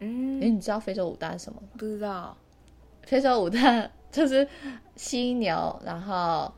[0.01, 1.69] 嗯，诶，你知道非洲五大是什么吗？
[1.73, 2.37] 不知道，
[3.03, 4.47] 非洲五大就是
[4.97, 6.53] 犀牛，然后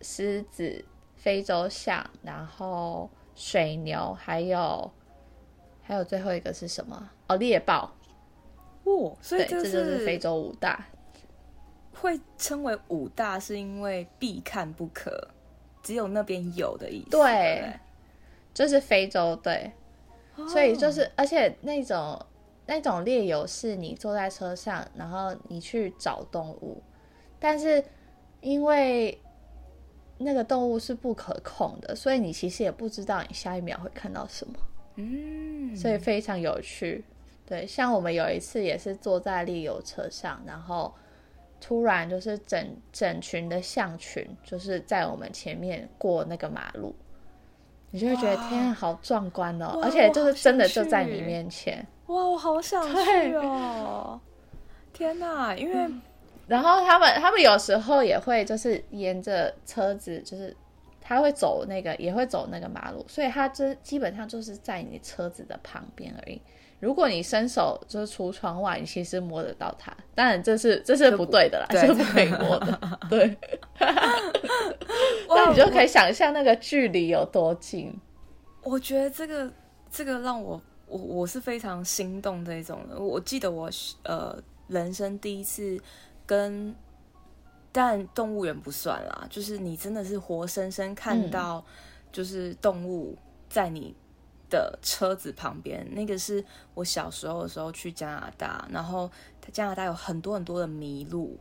[0.00, 0.84] 狮子。
[1.14, 4.90] 非洲象，然后水牛，还有
[5.82, 7.10] 还有最后一个是什么？
[7.28, 7.92] 哦，猎豹。
[8.84, 10.86] 哦，所以这，这就是非洲五大。
[11.92, 15.28] 会称为五大，是因为必看不可，
[15.82, 17.10] 只有那边有的意思。
[17.10, 17.74] 对，对
[18.54, 19.36] 就是非洲。
[19.36, 19.72] 对，
[20.36, 22.24] 哦、所以就是，而且那种
[22.66, 26.82] 那种猎游是你坐在车上，然后你去找动物，
[27.38, 27.84] 但是
[28.40, 29.18] 因为。
[30.24, 34.54] 那个动物是不可控的，所以你其实也不知道你下一秒会看到什么。
[34.96, 37.04] 嗯，所以非常有趣。
[37.46, 40.94] 对，像我们有一次也是坐在猎游车上，然后
[41.60, 46.94] 突然就是整整群的象群就是在我们前面过那个马路，
[47.90, 49.80] 你就会觉得天啊，好壮观哦！
[49.82, 51.86] 而且就是真的就在你面前。
[52.06, 54.20] 哇，我好想去哦！
[54.92, 55.74] 天哪，因为。
[55.74, 56.02] 嗯
[56.48, 60.54] 然后他们他们有时候也会就是沿着车子，就是
[61.02, 66.40] 他会走那个也会走那个马路，所以他这基本上就是在你车子的旁边而已。
[66.80, 69.94] 如果你伸手就是出窗外，你其实摸得到它。
[70.14, 72.98] 当然这是这是不对的啦，这是不可以摸的。
[73.10, 73.36] 对，
[75.28, 77.92] 那你就可以想象那个距离有多近。
[78.62, 79.52] 我觉得这个
[79.90, 82.98] 这个让我我我是非常心动这种的。
[82.98, 83.68] 我记得我
[84.04, 84.36] 呃
[84.68, 85.78] 人生第一次。
[86.24, 86.74] 跟，
[87.72, 91.64] 但动物园不算啦，就是你真的是活生生看到，
[92.12, 93.16] 就是动物
[93.48, 93.94] 在你
[94.50, 95.82] 的车子旁边。
[95.90, 96.44] 嗯、那个是
[96.74, 99.10] 我小时候的时候去加拿大，然后
[99.50, 101.38] 加拿大有很多很多的麋鹿，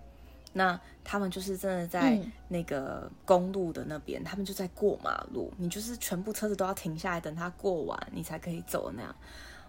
[0.54, 2.18] 那他们就是真的在
[2.48, 9.14] 那个公路的那边，嗯、他们就在过马路，你就是全部车子都要停下来等他过完，你才可以走那样。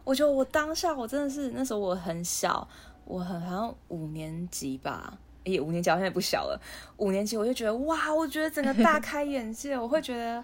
[0.04, 2.68] 我觉得我当下我真的是那时候我很小，
[3.04, 6.60] 我很好像五年级吧，也、欸、五年级好像也不小了。
[6.96, 10.42] 五年级我就觉得哇，我觉得整个大 开眼界，我会觉得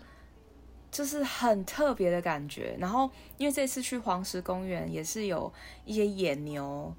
[0.91, 2.77] 就是很特别的感觉。
[2.79, 5.53] 然后因为这次去黄石公园也是有
[5.85, 6.95] 一些野牛。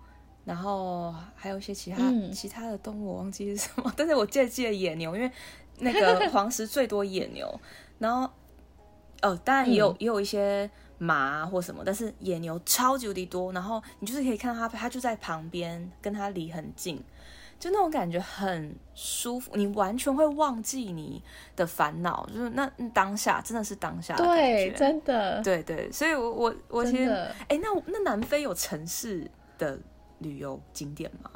[0.45, 5.31] 然后还有一些其他、嗯、其他的动物，我忘记是什么，但是我记得记得野牛，因为
[5.77, 7.47] 那个 黄石最多野牛。
[7.99, 8.27] 然后
[9.21, 13.53] 哦，当然也有、嗯、也有一些马或什么，但是野牛超级无敌多。
[13.53, 16.99] 然后你就是可以看到它，它就在旁边，跟它离很近，
[17.59, 21.21] 就那种感觉很舒服，你完全会忘记你
[21.55, 25.91] 的烦恼，就是那当下真的是当下的感觉，对，真的，对对。
[25.91, 27.09] 所以我，我我我其实，
[27.49, 29.79] 哎，那那南非有城市的。
[30.21, 31.31] 旅游景点吗？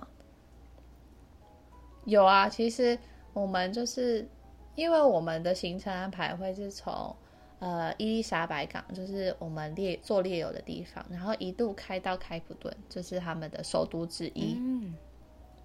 [2.03, 2.99] 有啊，其实
[3.31, 4.27] 我们就是
[4.75, 7.15] 因为我们的行程安排会是从
[7.59, 14.57] 呃伊丽莎白港，就是我们猎做猎游的地方，然后一度开到开普敦，就是他们的首都之一。
[14.59, 14.93] 嗯，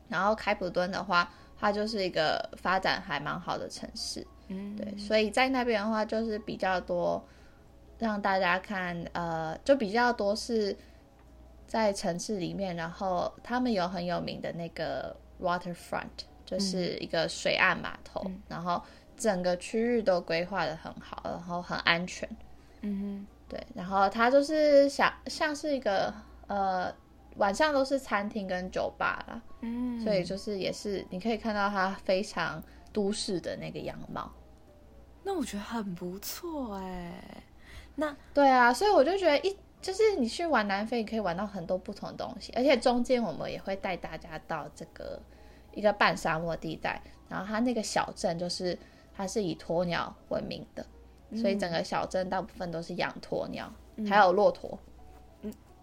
[0.08, 4.26] 然后开普敦的话，它就是一个发展还蛮好的城市。
[4.48, 7.22] 嗯，对，所以在那边的话，就是比较多
[7.98, 10.76] 让大家看，呃，就比较多是。
[11.68, 16.06] 在城市里面，然后他们有很有名的那个 waterfront，
[16.46, 18.82] 就是一个水岸码头，嗯、然后
[19.18, 22.26] 整个区域都规划的很好，然后很安全。
[22.80, 26.10] 嗯哼，对，然后它就是像像是一个
[26.46, 26.90] 呃
[27.38, 32.62] 晚上都是餐厅跟酒吧啦，嗯，所以就是也是你可以看到它非常
[32.92, 34.30] 都市的那个样貌。
[35.24, 37.42] 那我觉得很不错哎，
[37.96, 39.56] 那对啊，所以我就觉得一。
[39.80, 45.22] 就是你去玩南非，你可以玩到很多不同的东西，而且中间我们也会带大家到这个
[45.72, 48.76] 一个半沙漠地带，然后它那个小镇就是
[49.16, 50.84] 它是以鸵鸟闻名的，
[51.30, 54.76] 嗯、所以整个小镇大部分都是养鸵鸟，嗯、还有骆驼。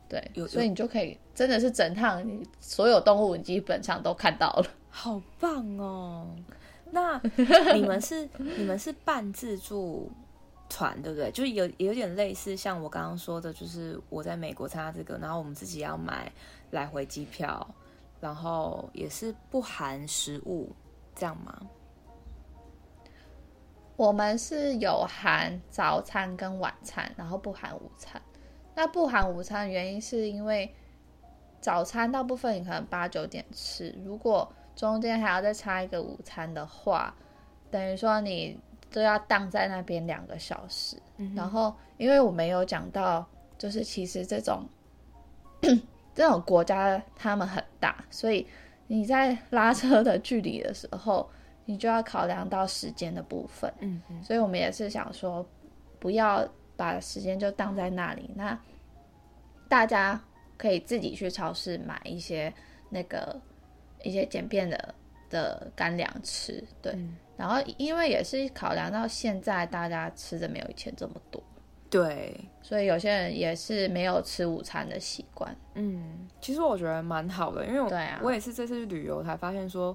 [0.09, 6.27] 嗯，对，所以你就可以真的是整趟你所有动物你基本上都看到了，好棒哦！
[6.91, 7.21] 那
[7.73, 10.11] 你们是你们是半自助？
[10.67, 11.29] 团对不对？
[11.29, 16.29] 就是有有点类似，像我刚刚说的，就是我在美国参加这个，然后我们自己要买
[16.71, 17.65] 来回机票，
[18.19, 20.73] 然后也是不含食物，
[21.13, 21.55] 这样吗？
[23.95, 28.19] 我们是有含早餐跟晚餐，然后不含午餐。
[28.75, 30.71] 那不含午餐的原因是因为
[31.59, 37.15] 早餐大部分你可能八九点吃，如果中间还要再插一个午餐的话，
[37.71, 38.59] 等于说你。
[38.91, 43.25] 都要荡在那边两个小时，嗯、然后因为我没有讲到，
[43.57, 44.65] 就是其实这种
[46.13, 48.47] 这种国家他们很大，所以
[48.87, 51.29] 你在拉车的距离的时候，
[51.65, 53.73] 你就要考量到时间的部分。
[53.79, 55.45] 嗯，所以我们也是想说，
[55.99, 58.59] 不要把时间就荡在那里，那
[59.67, 60.21] 大家
[60.57, 62.53] 可以自己去超市买一些
[62.89, 63.39] 那个
[64.03, 64.95] 一些简便的
[65.29, 66.91] 的干粮吃，对。
[66.93, 71.43] 嗯然后，因为也是考量到现在大家吃的没有以前这么多，
[71.89, 75.53] 对，所以有些人也是没有吃午餐的习惯。
[75.73, 79.93] 嗯，其实我觉得蛮好的，因为我对啊，我也是这次去旅游才发现说，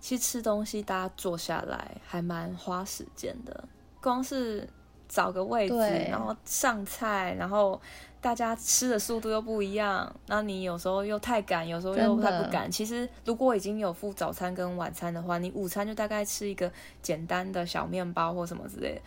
[0.00, 3.68] 其实吃东西大家坐下来还蛮花时间的，
[4.02, 4.68] 光是
[5.08, 5.76] 找个位置，
[6.10, 7.80] 然后上菜，然后。
[8.18, 12.68] 大家吃的速度又不一样，那你有时候又太赶，有时候又太不赶。
[12.68, 16.68] 其实如果已经有付早餐跟晚餐的话，你午餐就大概吃一个
[17.00, 19.00] 简单的小面包或什么之类的，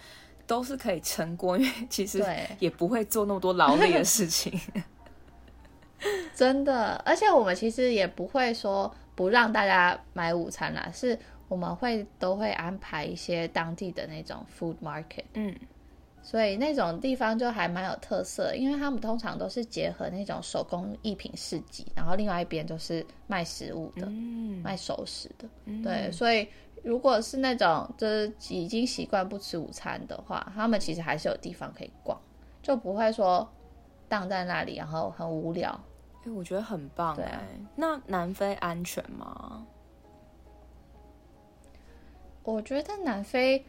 [0.48, 2.24] 都是可以成功，因为 其实
[2.60, 4.58] 也不会做那么多劳力的事情。
[6.34, 11.20] 真的，而且我们其实也不会说不让大家买午餐啦，是
[11.50, 15.26] 我们会都会安排一些当地的那种 food market。
[15.34, 15.54] 嗯。
[16.22, 25.50] 所以那种地方就还蛮有特色，因为他们通常都是结合那种手工艺品市集，然后另外一边就是卖食物的，嗯、卖熟食的。
[25.66, 26.48] 嗯、对，所以
[26.84, 32.20] 如果是那种就是已经习惯不吃午餐的话，他们其实还是有地方可以逛，
[32.62, 33.50] 就不会说
[34.08, 35.72] 荡在那里，然后很无聊。
[36.20, 37.16] 哎、欸，我觉得很棒。
[37.16, 37.26] 对，
[37.76, 39.66] 那南非安全吗？
[42.44, 43.66] 我觉得南非。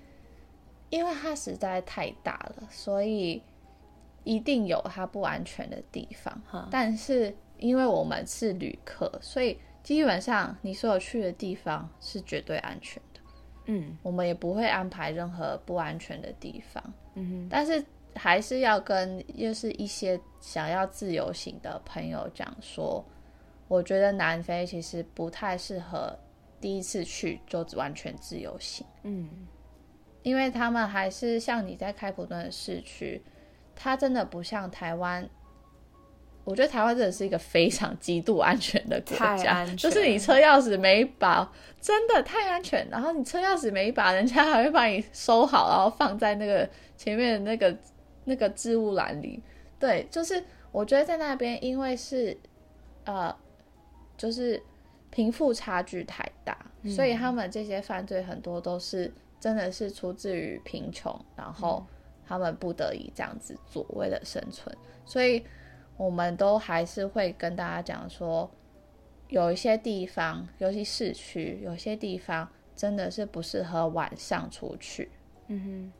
[0.91, 3.43] 因为它实在太大了，所以
[4.25, 6.43] 一定有它不安全的地方。
[6.47, 13.21] 哈但是因为我们是旅客，所以基本上你所有去的地方是绝对安全的。
[13.67, 16.83] 嗯，我们也不会安排任何不安全的地方。
[17.15, 17.85] 嗯哼，但是
[18.15, 23.05] 还是要跟又是一些想要自由行的朋友讲说，
[23.69, 26.19] 我觉得南非其实不太适合
[26.61, 28.87] 第一次去就完全自由行。
[29.05, 29.29] 嗯，
[30.23, 33.23] 因为他们还是像你在开普敦的市区，
[33.75, 35.29] 它真的不像台湾。
[36.43, 41.49] 我觉得台湾真的是一个非常极度安全的国家，就是你车钥匙没一把，
[41.81, 42.89] 真的太安全。
[42.91, 47.79] 然后你车钥匙没一把，人家还会把你收好，然后放在那个前面的那个
[48.25, 49.41] 那个置物篮里。
[49.79, 50.43] 对，就是
[50.73, 52.37] 我觉得在那边，因为是
[53.05, 53.35] 呃，
[54.17, 54.61] 就是
[55.11, 56.57] 贫富差距太大，
[56.89, 61.85] 所以他们这些犯罪很多都是真的是出自于贫穷，然后
[62.25, 65.43] 他们不得已这样子做，为了生存，所以。
[65.97, 68.51] 我们都还是会跟大家讲说，
[69.29, 75.11] 有一些地方，尤其市区，有些地方真的是不适合晚上出去。
[75.49, 75.93] 嗯哼，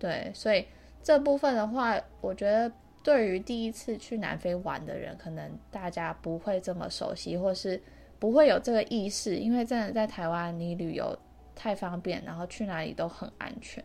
[0.00, 0.66] 对，所以
[1.00, 2.72] 这部分的话，我觉得
[3.04, 7.80] 对于第一次去南非玩的人，可能大家不会这么熟悉，或是
[8.18, 11.16] 不会有这个意识，因为真的在台湾，你旅游
[11.56, 13.82] 太方便，然后去哪里都很安全。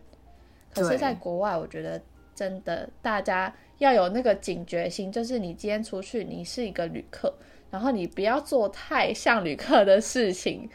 [0.75, 1.99] 可是，在国外，我觉得
[2.35, 3.51] 真的大家。
[3.81, 7.33] 要有那个警觉心，就是你今天出去，你是一个旅客，
[7.71, 10.69] 然后你不要做太像旅客的事情。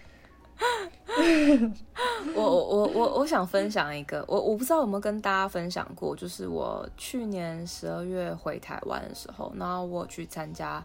[2.35, 10.85] 我我我我我想分享一个，我我不知道有没有跟大家分享过，就是我去年十二月回台湾的时候，然后我去参加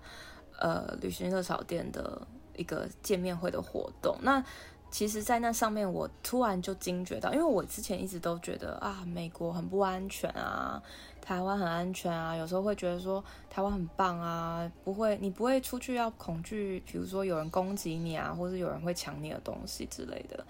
[0.60, 2.22] 呃旅行热炒店的
[2.56, 4.16] 一个见面会的活动。
[4.22, 4.44] 那
[4.92, 10.84] 其实，在那上面，我突然就惊觉到，因为我之前一直都觉得啊，美国很不安全啊。
[11.22, 20.44] 台湾很安全啊，有时候会觉得说台湾很棒啊，不会，你不会出去要恐惧，比如说有人攻击你啊，或者有人会抢你的东西之类的。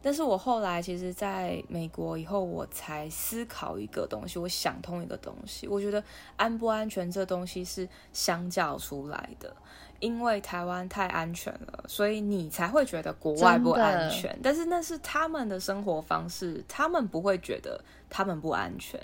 [0.00, 6.02] 但是我后来其实在美国以后，我才思考一个东西，我想通一个东西，我觉得
[6.36, 9.54] 安不安全这东西是相较出来的，
[10.04, 14.38] 因为台湾太安全了，所以你才会觉得国外不安全。
[14.42, 19.00] 但是那是他们的生活方式，他们不会觉得他们不安全。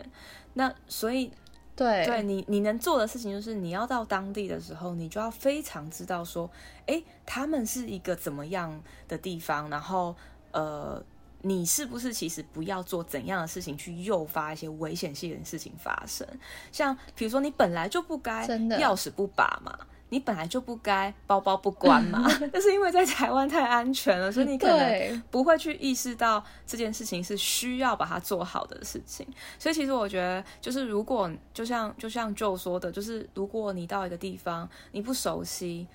[0.53, 1.33] 那所以，
[1.75, 6.51] 对对，你你能做的事情就是，你要到当地的时候，你就要非常知道说，
[6.87, 8.79] 哎，他们是一个怎么样
[9.09, 10.15] 的地方，然后
[10.53, 11.03] 呃，
[11.41, 16.29] 你是不是其实不要做怎样的事情去诱发一些危险性的事情发生？
[16.71, 19.79] 像比如说，你本来就不该钥匙不拔嘛。
[20.11, 29.27] 你本来就不该包包不关嘛， 但是因为在台湾太安全了， 所以你可能不会去意识到这件事情是需要把它做好的事情。
[29.59, 35.87] 所以其实我觉得，就是如果就像就像 Joe 说的，就是如果你到一个地方你不熟悉，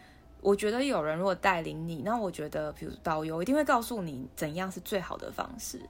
[0.41, 5.82] 我觉得有人如果带领你，那我觉得比如导游一定会告诉你怎样是最好的方式，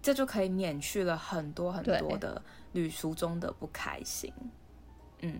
[0.00, 2.40] 这就可以免去了很多很多的
[2.72, 4.32] 旅途中的不开心。
[5.20, 5.38] 嗯。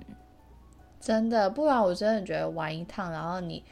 [1.05, 3.63] 真的，不然我真的觉得玩一趟，然后你，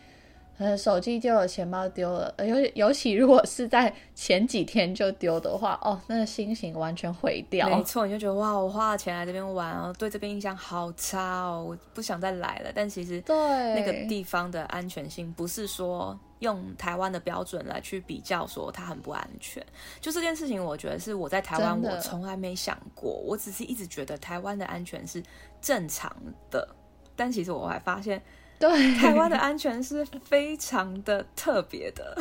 [0.59, 7.66] 呃，手机丢了，钱包丢了，尤尤其如果是在前几天就丢的话，哦，那个心情完全毁掉。
[7.70, 12.70] 没错，你就觉得哇，我花了钱来这边玩，然后对这边印象好差哦，我不想再来了。
[12.74, 13.35] 但其实，对
[13.74, 19.64] 那个地方的安全性，不是说用台湾的标准来去比较，说它很不安全。
[20.03, 25.22] 就这件事情，我觉得是我在台湾我从来没想过，我只是一直觉得台湾的安全是
[25.62, 26.14] 正常
[26.51, 26.68] 的。
[27.17, 28.23] 但其实我还发现，
[28.59, 32.17] 对台湾的安全是非常的特别的，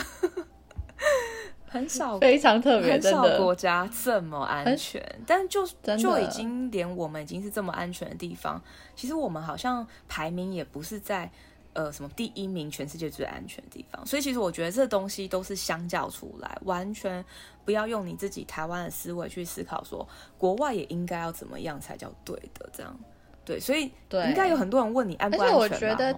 [1.68, 5.04] 很少 非常特别，很少国家这么安全。
[5.26, 5.66] 但就
[5.98, 8.62] 就已经连我们已经是这么安全的地方，
[8.96, 11.32] 其实我们好像排名也不是在
[11.74, 14.06] 呃什么第一名，全世界最安全的地方。
[14.06, 17.24] 所以其实我觉得这东西都是相较出来，完全
[17.64, 20.06] 不要用你自己台湾的思维去思考，说
[20.38, 23.00] 国外也应该要怎么样才叫对的这样。
[23.44, 25.64] 对，所以应该有很多人问你安不安全吧？
[25.64, 26.16] 而且我觉得，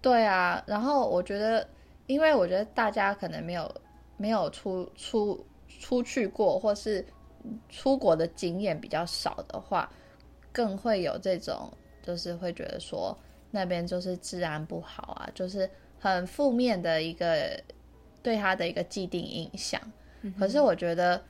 [0.00, 0.62] 对啊。
[0.64, 1.68] 然后我觉得，
[2.06, 3.74] 因为我觉得大家可能没有
[4.16, 7.04] 没有出出出去过，或是
[7.68, 9.90] 出国的经验比较少的话，
[10.52, 11.68] 更会有这种，
[12.00, 13.16] 就是会觉得说
[13.50, 15.68] 那边就是治安不好啊，就是
[15.98, 17.60] 很负面的一个
[18.22, 19.80] 对他的一个既定印象。
[20.22, 20.32] 嗯。
[20.38, 21.20] 可是我觉得，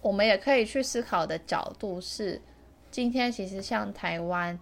[0.00, 2.40] 我们也可以去思考的角度是。
[2.90, 4.58] 今天其实像台湾，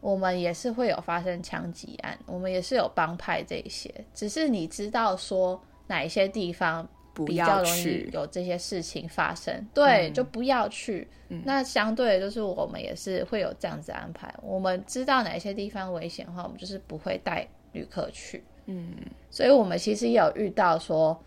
[0.00, 11.08] 我们也是会有发生枪击案，我们也是有帮派这些，只是你知道说哪一些地方比较容易有这些事情发生，对，就不要去。
[11.28, 11.42] 嗯。
[11.44, 18.44] 那相对的就是我们也是会有这样子安排，我们知道哪些地方危险的话，我们就是不会带旅客去。
[18.66, 18.94] 嗯，
[19.30, 21.20] 所以我们其实也有遇到说，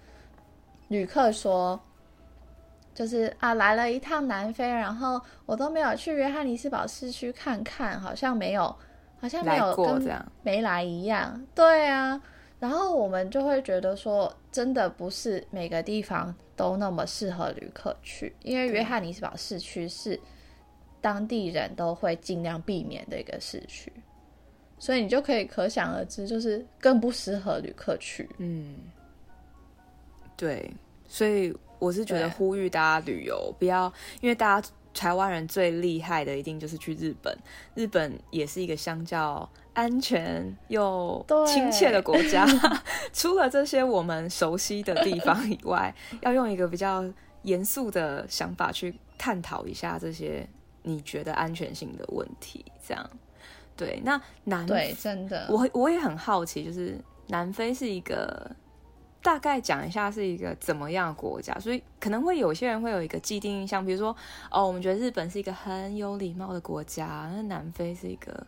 [0.88, 1.80] 旅客说。
[2.98, 8.76] 就是啊，来了一趟南非，然后我都没有去约翰尼斯堡市区看看，好像没有，
[9.22, 11.40] 好像没有跟没来一样。
[11.54, 12.20] 对啊，
[12.60, 20.20] 然后我们就会觉得说，真的不是每个地方都那么适合旅客去，因为约翰尼斯堡市区是
[21.00, 23.94] 当地人都会尽量避免的一个市区，
[24.80, 28.28] 所以你就可以可想而知，就是更不适合旅客去。
[28.40, 28.76] 嗯，
[30.36, 30.74] 对，
[31.08, 33.92] 所以我是觉得呼吁大家旅游不要，
[34.22, 37.38] 因为大家台湾人最厉害的一定就是去日本，
[37.76, 39.50] 日本也是一个相较。
[39.74, 42.48] 安全又亲切的国家，
[43.14, 47.06] 除了这些我们熟悉的地方以外，要用一个比较
[47.44, 50.50] 严肃的想法去探讨一下这些
[50.82, 52.66] 你觉得安全性的问题。
[52.84, 53.08] 这样，
[53.76, 58.50] 对，那南对真的，我我也很好奇，就是南非是一个
[59.28, 64.16] 大概讲一下是一个怎么样的国家，所以可能会有些人会有一个既定印象，比如说
[64.50, 68.48] 哦，我们觉得日本是一个很有礼貌的国家，那南非是一个。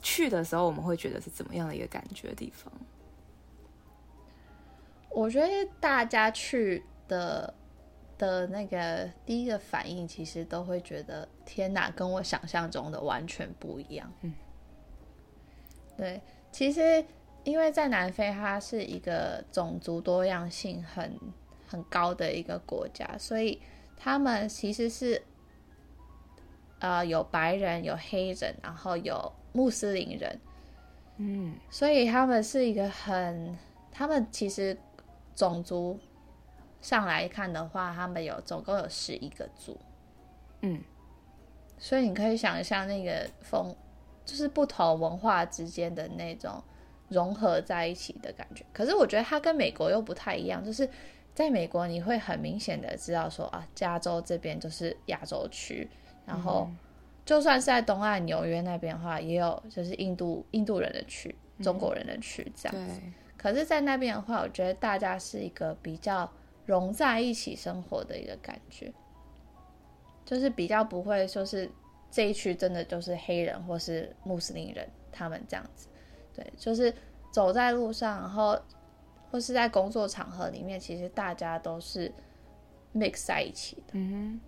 [0.00, 2.72] 去的时候，我们会觉得是怎么样的一个感觉的地方？
[5.10, 5.48] 我觉得
[5.80, 7.52] 大家去的
[8.16, 14.10] 的那个第一个反应，其实都会觉得天哪，跟我想象中的完全不一样。
[14.22, 14.32] 嗯，
[15.96, 17.04] 对，其实
[17.48, 21.18] 因为在南非，它是一个种族多样性很
[21.66, 23.60] 很高的一个国家，所以
[23.96, 25.22] 他们其实是
[26.78, 29.32] 呃有白人、有黑人，然后有。
[29.50, 30.40] 穆斯林人，
[31.16, 33.56] 嗯，所以他们是一个很，
[33.90, 34.78] 他们其实
[35.34, 35.98] 种族
[36.80, 39.76] 上来看的话，他们有总共有十一个族，
[40.60, 40.80] 嗯，
[41.78, 43.74] 所以你可以想象那个风，
[44.24, 46.62] 就是不同文化之间的那种
[47.08, 48.64] 融合在一起的感觉。
[48.72, 50.88] 可是我觉得它跟美国又不太一样，就是
[51.34, 55.88] 在美国你会很明显的知道说啊，加州这边就是亚洲区，
[56.26, 56.66] 然后。
[56.68, 56.78] 嗯
[57.28, 62.98] 就算是在东岸纽约那边的话，也有就是印度印度人的区、中国人的区这样子。
[63.04, 66.32] 嗯、可是，在那边的话，我觉得大家是一个比较
[66.64, 68.90] 融在一起生活的一个感觉，
[70.24, 71.70] 就是比较不会说是
[72.10, 75.86] 这一区真的就是黑人或是穆斯林人他们这样子。
[76.38, 76.94] 对，就是
[77.32, 78.56] 走在路上，然后
[79.32, 82.12] 或是在工作场合里面，其实大家都是
[82.94, 83.94] mix 在一起的。
[83.94, 84.40] 嗯，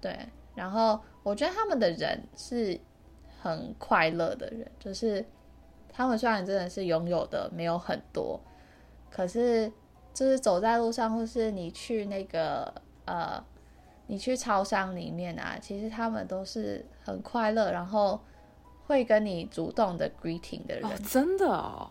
[0.00, 0.18] 对。
[0.56, 2.78] 然后我觉得他们的人是
[3.40, 5.24] 很快乐的人，就是
[5.88, 8.38] 他们虽然真的是拥有的没有很多，
[9.10, 9.72] 可是
[10.12, 13.42] 就是走在路上，或是你去那个呃，
[14.08, 18.20] 你去超商里面啊，其实他们都是很快乐，然后
[18.90, 20.84] 会跟你主动的 greeting 的人。
[20.84, 21.90] 哦，真的哦。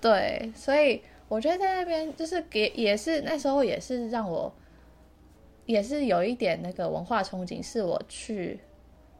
[0.00, 4.52] 对，所以我觉得在那边就是给也是那时候也是让我。
[5.66, 8.58] 也是有一点那个文化憧憬，是我去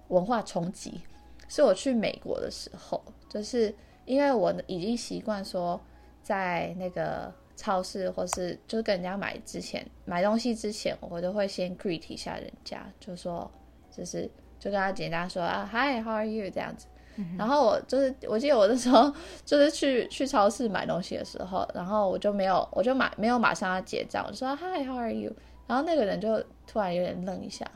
[0.08, 1.02] 文化冲击，
[1.46, 3.74] 是我去美国的时候，就是
[4.06, 5.78] 因为我已经习惯说，
[6.22, 13.50] 在那个超市或是就是跟人家买之前买东西之前，我都会先 greet 一下人家，就说
[13.94, 14.26] 就是
[14.58, 16.86] 就跟他简单说啊，Hi，How are you 这样子。
[17.16, 19.12] 嗯、然后我就是我记得我那时候
[19.44, 25.32] 就是去去超市买东西的时候，然后我就没有我就马没有马上要结账，我就说 Hi，How are you。
[25.66, 27.68] 然后那个人就突然有点愣一下，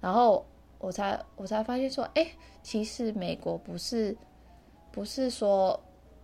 [0.00, 0.44] 然后
[0.78, 2.26] 我才我才发现说，哎，
[2.62, 4.16] 其实美国不是
[4.90, 5.78] 不是说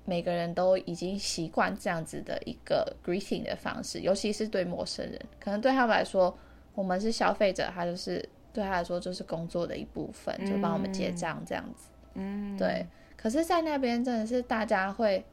[0.05, 6.37] 每个人都已经习惯这样子的一个 greeting 的方式，尤其是对陌生人，可能对他们来说，
[6.75, 8.27] 我们是消费者，他就是
[8.61, 11.89] 对他来说就是工作的一部分，就帮我们结账这样子。
[12.15, 12.87] 嗯，对。
[13.17, 15.25] 可是，在那边真的是大家会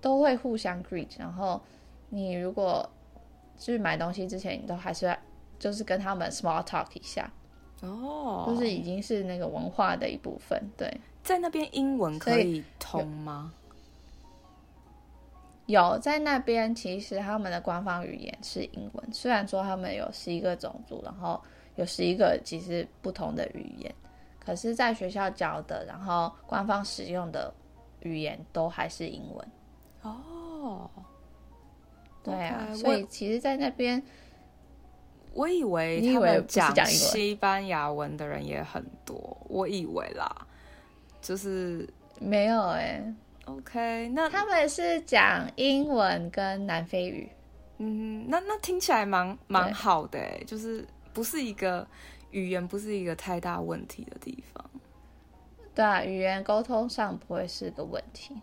[0.00, 1.60] 都会互相 greet，然后
[2.10, 2.88] 你如果。
[3.60, 5.18] 就是买东西之前，你都还是要
[5.58, 7.28] 就是跟他们 small talk 一下
[7.80, 10.56] 哦，就是已经是那个文化的一部分。
[10.76, 13.52] 对，在那边英文可以通吗？
[15.66, 19.12] 有，有在那边，其实他们的官方语言是英文。
[19.12, 21.42] 虽然说他们有十一个种族，然后
[21.78, 23.94] 有十一个其实不同的语言，
[24.38, 27.54] 可是在学校教的，然后官方使用的
[28.00, 29.48] 语言都还是英文。
[30.02, 30.90] 哦。
[32.24, 34.02] 对啊，所以其实，在那边，
[35.32, 40.46] 我以为他们讲西班牙文的人也很多，我以为啦，
[41.22, 41.88] 就是
[42.20, 43.14] 没有哎、欸。
[43.46, 47.30] OK，那他们是讲英文跟南非语，
[47.78, 50.86] 嗯，那那听起来蛮蛮好的哎，就是
[51.18, 51.84] 不是一个
[52.30, 54.64] 语言，不是一个太大问题的地方。
[55.74, 58.36] 对啊，语言沟通上不会是个问题。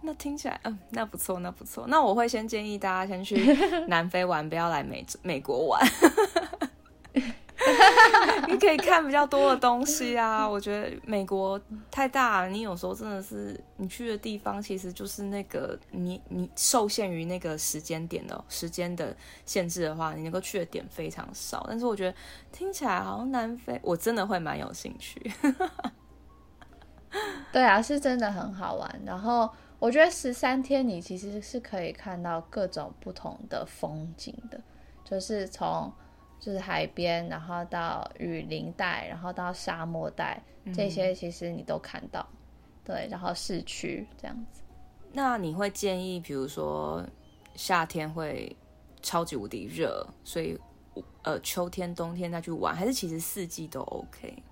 [0.00, 1.84] 那听起来，嗯，那不错，那不错。
[1.86, 3.36] 那我会先建议大家先去
[3.88, 5.86] 南非玩，不要来美美国玩。
[8.48, 10.48] 你可以看比较多的东西啊。
[10.48, 11.60] 我觉得美国
[11.90, 19.14] 太大了，你有时候真的是你去的地方，其实就是那个你你受限于那个时间点的时间的
[19.44, 21.64] 限制的话，你能够去的点非常少。
[21.68, 22.16] 但是我觉得
[22.52, 25.32] 听起来好像南非，我真的会蛮有兴趣。
[27.52, 29.00] 对啊，是真的很好玩。
[29.06, 34.60] 然后我觉得十三天你其实是可以看到各种不同的风景的，
[35.04, 35.92] 就是从
[36.44, 40.42] 就是海边，然后到雨林带，然后到沙漠带，
[40.74, 42.20] 这些其实你都看到。
[42.30, 42.36] 嗯、
[42.84, 44.60] 对，然后市区这样子。
[45.10, 47.02] 那你会建议，比如说
[47.54, 48.54] 夏天会
[49.00, 50.58] 超级无敌热，所以
[51.22, 54.42] 呃秋天、冬天再去玩，还是其实四季都 OK？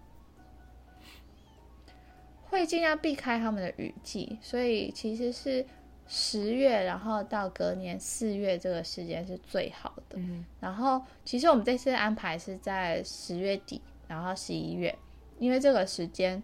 [2.45, 5.66] 会尽量避开他们的雨季，所以其实是
[6.15, 10.19] 十月，然后到隔年四月这个时间是最好的。
[10.19, 14.95] 嗯，然后其实我们这次安排是在十月底，然后十一月，
[15.39, 16.43] 因为这个时间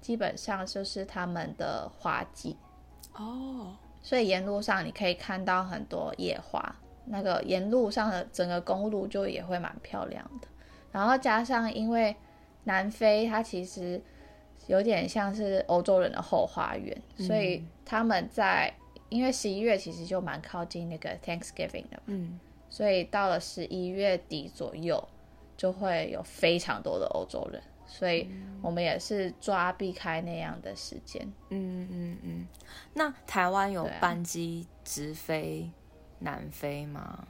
[0.00, 2.56] 基本上就是他们的花季
[3.14, 10.48] 哦，所以沿路上你可以看到很多野花，那个沿路上的整个公路就也会蛮漂亮的。
[10.92, 12.16] 然后加上因为
[12.64, 14.00] 南非它其实。
[14.66, 18.72] 有点像是欧洲人的后花园，嗯、所以他们在
[19.10, 22.40] 因为十一月其实就蛮靠近那个 Thanksgiving 的，嗯，
[22.70, 25.06] 所以到了十一月底左右
[25.56, 28.30] 就会有非常多的欧洲人，所以
[28.62, 31.20] 我们也是抓避开那样的时间。
[31.50, 32.48] 嗯嗯嗯。
[32.94, 35.70] 那台湾有班机直飞
[36.20, 37.00] 南非吗？
[37.00, 37.28] 啊、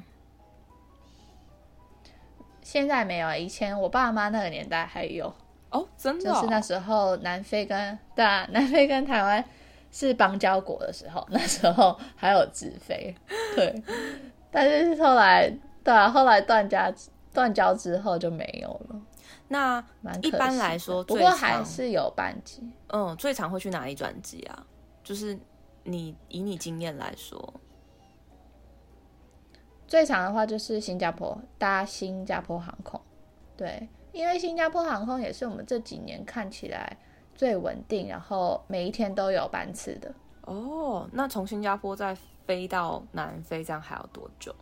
[2.62, 5.34] 现在没有，以前我爸妈那个年代还有。
[5.70, 9.44] 哦，真的、哦，就是那时候南非跟对啊，南非跟台湾
[9.90, 13.14] 是邦交国的时候， 那时候还有直飞，
[13.54, 13.82] 对。
[14.50, 15.48] 但是后来，
[15.84, 16.92] 对啊，后来断交
[17.32, 19.00] 断交之后就没有了。
[19.48, 19.84] 那
[20.22, 22.62] 一般来说，不过还是有班机。
[22.88, 24.66] 嗯，最常会去哪里转机啊？
[25.02, 25.38] 就是
[25.84, 27.54] 你以你经验来说，
[29.86, 33.00] 最长的话就是新加坡，搭新加坡航空，
[33.56, 33.88] 对。
[34.12, 36.96] 因为新加坡航空也是我们这几年看起来
[37.40, 40.12] 最稳定，然后每一天都有班次的。
[40.42, 42.14] 哦，那从新加坡再
[42.44, 44.54] 飞到南非，这样还要多久？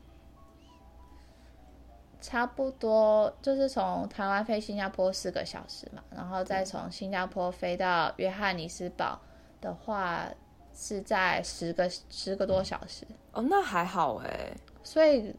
[2.20, 9.20] 差不多就是从台湾飞新加坡四个小时嘛，然后再从新加坡飞到约翰尼斯堡
[9.60, 10.28] 的话，
[10.72, 13.04] 是在十个十个多小时。
[13.32, 14.56] 哦，那还好哎。
[14.84, 15.34] 所以，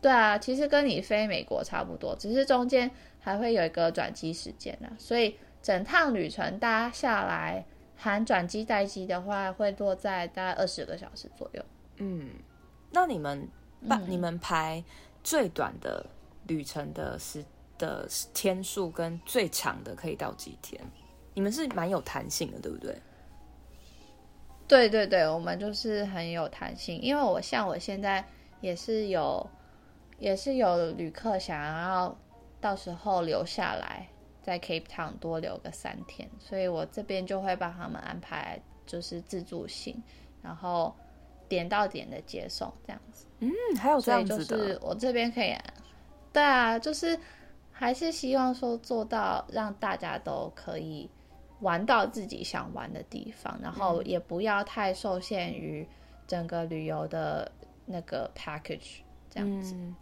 [0.00, 2.88] 对啊，其实跟你飞美国差不多，只是中间。
[3.22, 7.64] 还会有一个转机时间呢，所以整趟旅程搭下来，
[7.96, 11.64] 含转机待机的话，会落在大概二十个小时左右。
[11.96, 12.30] 嗯，
[12.90, 13.48] 那你们
[13.88, 14.82] 办、嗯、你们排
[15.22, 16.04] 最短的
[16.46, 17.44] 旅程的时
[17.78, 20.80] 的天数跟最长的可以到几天？
[21.34, 22.96] 你们是蛮有弹性的，对不对？
[24.66, 28.24] 对对对，我们就是很有弹性，因为我像我现在
[28.60, 29.48] 也是有
[30.18, 32.16] 也是有旅客想要。
[32.62, 34.06] 到时候留下来，
[34.50, 40.02] 在 Cape Town 多留个三天，所以我这边就会帮他们安排，就是自助行，
[40.42, 40.92] 然后
[41.48, 43.26] 点到点的接送这样子。
[43.38, 44.44] 嗯，还有这样子的。
[44.44, 45.54] 就是我这边可以，
[46.32, 47.16] 对啊，就是
[47.70, 51.08] 还是希望说做到让大家都可以
[51.60, 55.86] 玩到自己想玩的地方，然后也不要太受限于
[56.26, 57.52] 整个旅游的
[57.86, 59.76] 那个 package 这样子。
[59.76, 59.94] 嗯，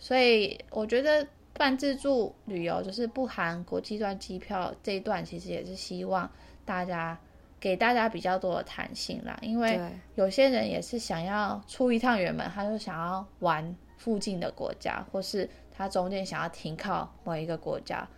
[0.00, 1.24] 所以我觉得。
[1.58, 6.30] 办自助旅游就是不含国际段机票这一段，其实也是希望
[6.64, 7.18] 大家
[7.58, 9.36] 给大家比较多的弹性啦。
[9.42, 9.78] 因为
[10.14, 18.08] 有些人也是想要出一趟远门，他就想要玩附近的国家，或是他中间想要停靠某一个国家，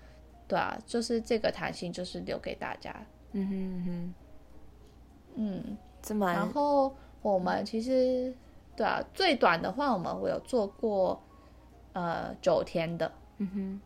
[0.47, 2.95] 对啊，就是这个弹性就是留给大家。
[3.33, 4.15] 嗯哼嗯哼，
[5.37, 8.35] 嗯，这么然后我们其实
[8.77, 11.23] 对啊，最短的话我们会有做过
[11.95, 13.11] 呃九天的。
[13.43, 13.81] 嗯哼，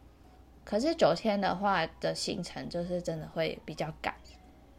[0.64, 4.12] 可是九天的话的行程就是真的会比较赶，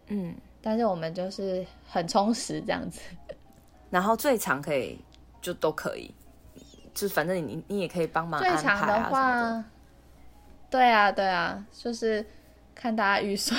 [0.08, 3.00] 嗯，但是我们就是很充实这样子，
[3.90, 5.00] 然后最长可以
[5.42, 6.14] 就都可以，
[6.94, 8.44] 就反正你你也可以帮忙啊。
[8.44, 9.64] 最长的话，
[10.70, 12.26] 对啊对啊，就是
[12.76, 13.58] 看大家预算，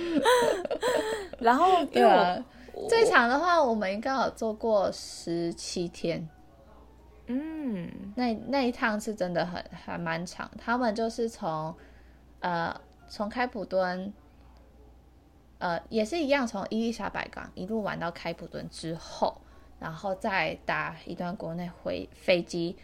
[1.38, 2.42] 然后对啊，
[2.88, 6.26] 最长的话我们应该有做过十七天。
[7.30, 11.74] 嗯，那那一趟是真的很还蛮长，他们就是从，
[12.40, 12.74] 呃，
[13.06, 14.12] 从开普敦，
[15.58, 19.38] 呃，也是一样从伊丽莎白港一路玩到开普敦之后，
[19.78, 22.76] 然后再搭一段国内回飞机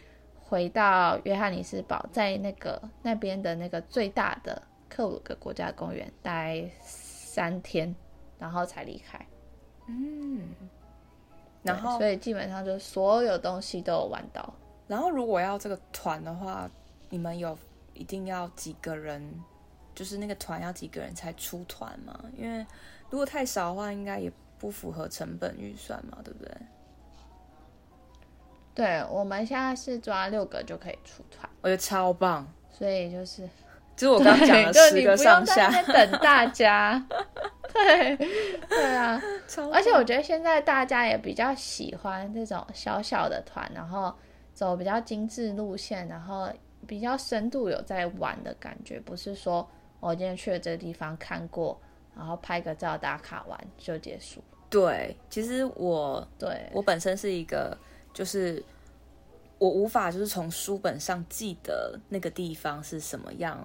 [0.43, 7.95] 回到约翰尼斯堡，在那个那边的那个最大的克鲁格国家公园待三天，
[8.37, 9.25] 然后才离开。
[9.87, 10.49] 嗯，
[11.65, 14.53] 然后所以基本上就所有东西都有玩到。
[14.87, 16.69] 然后如果要这个团的话，
[17.09, 17.57] 你们有
[17.93, 19.43] 一定要几个人？
[19.95, 22.19] 就是那个团要几个人才出团嘛？
[22.37, 22.65] 因为
[23.09, 26.51] 如果太少的话，应该也不符合成本预算嘛，对不对？
[28.73, 32.45] 对，我们现在是抓六个就可以出团，我觉得超棒。
[32.69, 33.49] 所以就是，
[33.95, 37.07] 就是我刚刚讲的十个上下，就你不用在那等大家。
[37.75, 38.17] 对，
[38.67, 39.21] 对啊，
[39.71, 44.11] 而且我觉得现在大家也比较喜欢这种小小的团，然后
[44.53, 46.49] 走比较精致路线，然后
[46.87, 49.69] 比较深度有在玩的感觉，不是说
[49.99, 51.79] 我今天去了这个地方看过，
[52.15, 54.43] 然后拍个照打卡完就结束。
[54.69, 57.77] 对，其实我对我本身是一个。
[58.15, 58.63] 就是
[59.57, 63.59] 我无法就是从书本上记得那个地方是什么样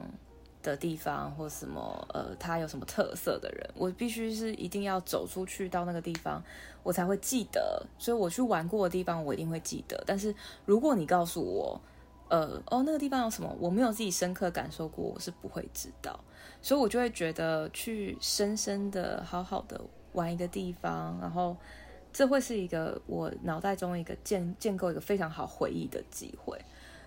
[0.62, 6.42] 的地方，或什么呃，他有什么特色的人，我必须是一定要走出去到那个地方，
[6.82, 7.84] 我才会记得。
[7.98, 10.02] 所以我去玩过的地方，我一定会记得。
[10.06, 10.34] 但是
[10.64, 11.80] 如果你告诉我，
[12.28, 16.18] 呃，哦，那个地方有什么，我没有自己深刻感受过，我是不会知道。
[16.62, 19.80] 所以我就会觉得去深深的、好好的
[20.12, 21.56] 玩一个地方，然后。
[22.12, 26.60] 这会是一个我脑袋中一个建建构一个非常好回忆的机会，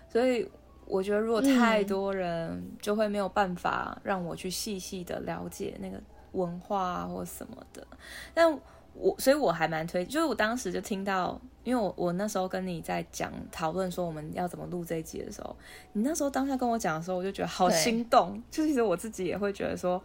[0.08, 0.50] 所以
[0.86, 6.00] 我觉得如果太多人，就会没有办法让我去细细的了解那个
[6.32, 7.86] 文化啊或什么的。
[8.32, 8.52] 但
[8.92, 15.56] 我所以我还蛮推，就是我当时就听到，因为我我那时候跟你在讲讨论说我们要怎么录这一集的时候，
[15.94, 20.00] 你那时候当下跟我讲的时候，我就觉得好心动，就其实我自己也会觉得说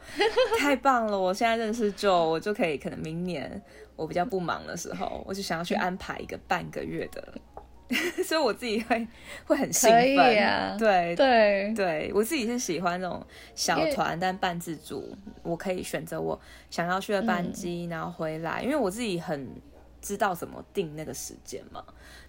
[0.60, 3.62] 太棒了，我现在认识 Joe，我就可以可能明年。
[3.96, 7.34] 我比较不忙的时候，我就想要去安排一个半个月的，
[8.24, 9.08] 所以我自己会
[9.46, 10.38] 会很兴奋。
[10.44, 13.26] 啊、对对对，我自己是喜欢那种
[13.56, 19.50] 小团但半自助，我可以选择我想要去的班机，然后回来，嗯、因为我自己很
[20.00, 21.84] 知道怎么定那个时间嘛。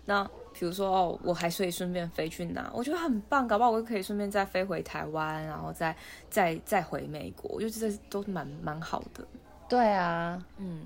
[0.06, 5.94] 那比如说哦，我还可以顺便飞去哪，我觉得很棒，搞不好我就可以顺便再飞回台湾，然后再
[6.30, 9.24] 再再回美国，我觉得这都蛮蛮好的。
[9.68, 10.84] 对啊，嗯。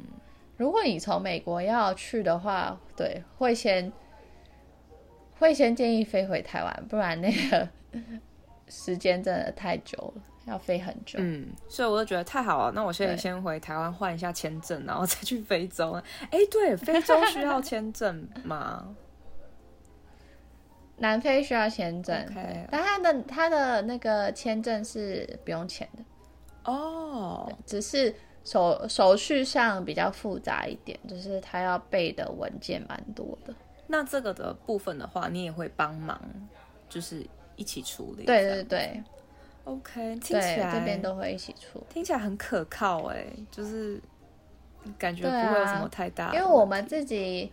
[0.57, 3.93] 如果你从美国要去的话，对，会先
[5.39, 7.69] 会先建议飞回台湾，不然那个
[8.69, 11.19] 时间真的太久了，要飞很久。
[11.21, 15.93] 嗯，所以我就觉得太好了，那我现在先回台湾换一下签证，然后再去非洲。
[16.31, 18.95] 哎，对，非洲需要签证吗？
[20.99, 22.67] 南非需要签证，Okay.
[22.71, 26.05] 但他的他的那个签证是不用钱的
[26.73, 28.15] 哦，只是。
[28.47, 33.55] 手手续上比较复杂一点，就是他要备的文件蛮多的。
[33.87, 36.21] 那这个的部分的话，你也会帮忙，
[36.89, 37.25] 就是
[37.57, 38.25] 一起处理。
[38.25, 39.03] 对对对
[39.65, 44.01] ，OK，听起来这边都会一起出，听起来很可靠哎，就是
[44.99, 46.39] 感觉不会有什么太大的。
[46.39, 47.53] 因为我们自己，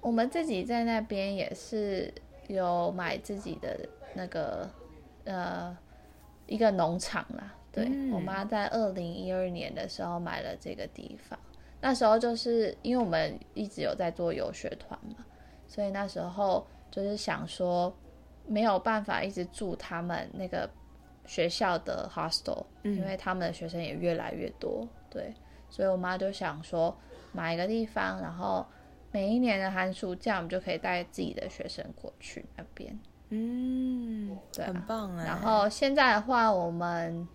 [0.00, 2.12] 我们自己在那边也是
[2.46, 3.78] 有买自己的
[4.14, 4.68] 那个
[5.24, 5.76] 呃
[6.46, 7.54] 一个农场啦。
[7.70, 11.38] 对，嗯、我妈在二零一二年的时候买了这个地方，
[11.80, 15.24] 那时候就是因为我们一直有在做游学团嘛，
[15.66, 17.94] 所以那时候就是想说
[18.46, 20.68] 没有办法一直住他们那个
[21.24, 25.32] 学校的 hostel，嗯、因为他们的学生也越来越多，对，
[25.70, 26.96] 所以我妈就想说
[27.32, 28.66] 买一个地方，然后
[29.12, 32.98] 每一年的寒暑假我们就可以带自己的学生过去那边，
[33.28, 35.24] 嗯，对、啊，很棒啊。
[35.24, 37.28] 然后现在的话，我们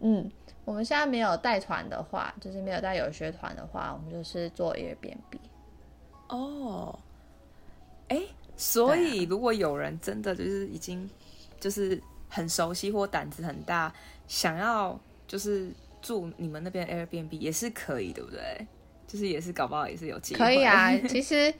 [0.00, 0.30] 嗯，
[0.70, 5.40] 我们现在没有带团的话，就是没有带游学团的话，我们就是做 Airbnb。
[6.28, 6.96] 哦，
[8.06, 8.22] 哎，
[8.56, 11.10] 所以如果有人真的就是已经
[11.58, 13.92] 就是很熟悉或胆子很大，
[14.28, 14.96] 想要
[15.26, 18.64] 就是住你们那边 Airbnb 也是可以，对不对？
[19.08, 20.38] 就是也是搞不好也是有机会。
[20.38, 21.52] 可以啊， 其实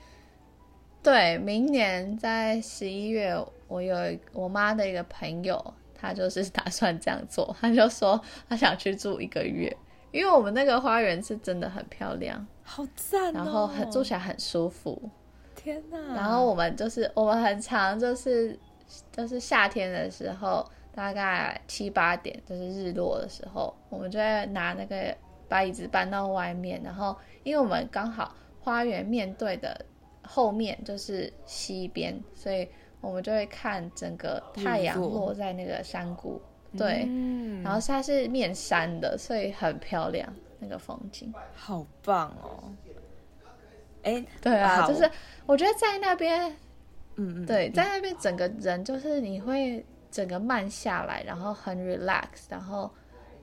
[1.03, 3.35] 对，明年在十一月，
[3.67, 3.93] 我有
[4.31, 5.73] 我妈的一个朋友。
[6.01, 9.75] 他就是 打算这样做，他就说他想去住一个月，
[10.11, 14.99] 因为我们那个花园是真的很漂亮，好赞哦，然后很住起来很舒服。
[15.55, 16.15] 天哪！
[16.15, 18.57] 然后我们就是我们很常就是
[19.11, 25.15] 就是夏天的时候，大概七八点就是日落的时候，我们就会拿那个
[25.47, 29.85] 把椅子搬到外面，然后因为我们刚好花园面对的
[30.23, 32.67] 后面就是西边，所以。
[33.01, 36.39] 我们就会看整个太阳落在那个山谷，
[36.77, 42.71] 对，嗯、然后它是面山的，所以很漂亮那个风景，好棒哦！
[44.03, 45.09] 哎，对啊，就是
[45.45, 46.49] 我觉得在那边，
[47.15, 52.89] 嗯嗯，对，在那边整个人就是你会整个慢下来，然后很 relax，然后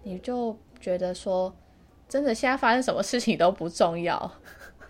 [0.03, 1.53] 你就觉得说，
[2.09, 4.31] 真的现在发生什么事情都不重要，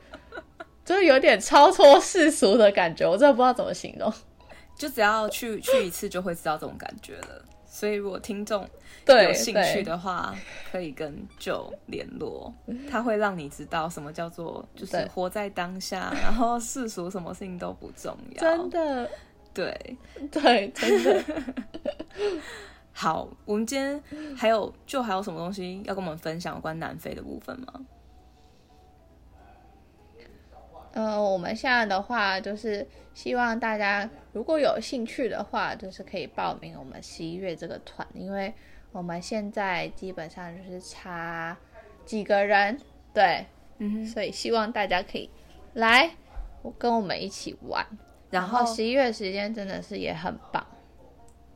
[0.84, 4.12] 就是有点超脱世俗的感觉，我真的不知道怎么形容。
[4.78, 7.44] 就只要去去一次就会知道这种感觉了。
[7.66, 8.66] 所以如果听众
[9.06, 10.34] 有兴趣的话，
[10.72, 12.52] 可以跟 Joe 联络，
[12.90, 18.40] 他会让你知道什么叫做就是活在当下，然后世俗什么事情都不重要。
[18.40, 19.10] 真的，
[19.52, 19.96] 对
[20.30, 21.24] 对，真的。
[22.92, 24.02] 好，我们今天
[24.36, 27.72] 还有就还有什么东西要跟我们分享有关南非的部分吗？
[30.92, 38.52] 呃，我们现在的话就是希望大家如果有兴趣的话，就是可以报名我们十一月这个团，因为
[38.90, 41.56] 我们现在基本上就是差
[42.04, 42.80] 几个人，
[43.12, 43.46] 对，
[43.78, 45.30] 嗯哼，所以希望大家可以
[45.74, 46.10] 来，
[46.62, 47.86] 我跟我们一起玩。
[48.30, 50.66] 然后十一月时间真的是也很棒。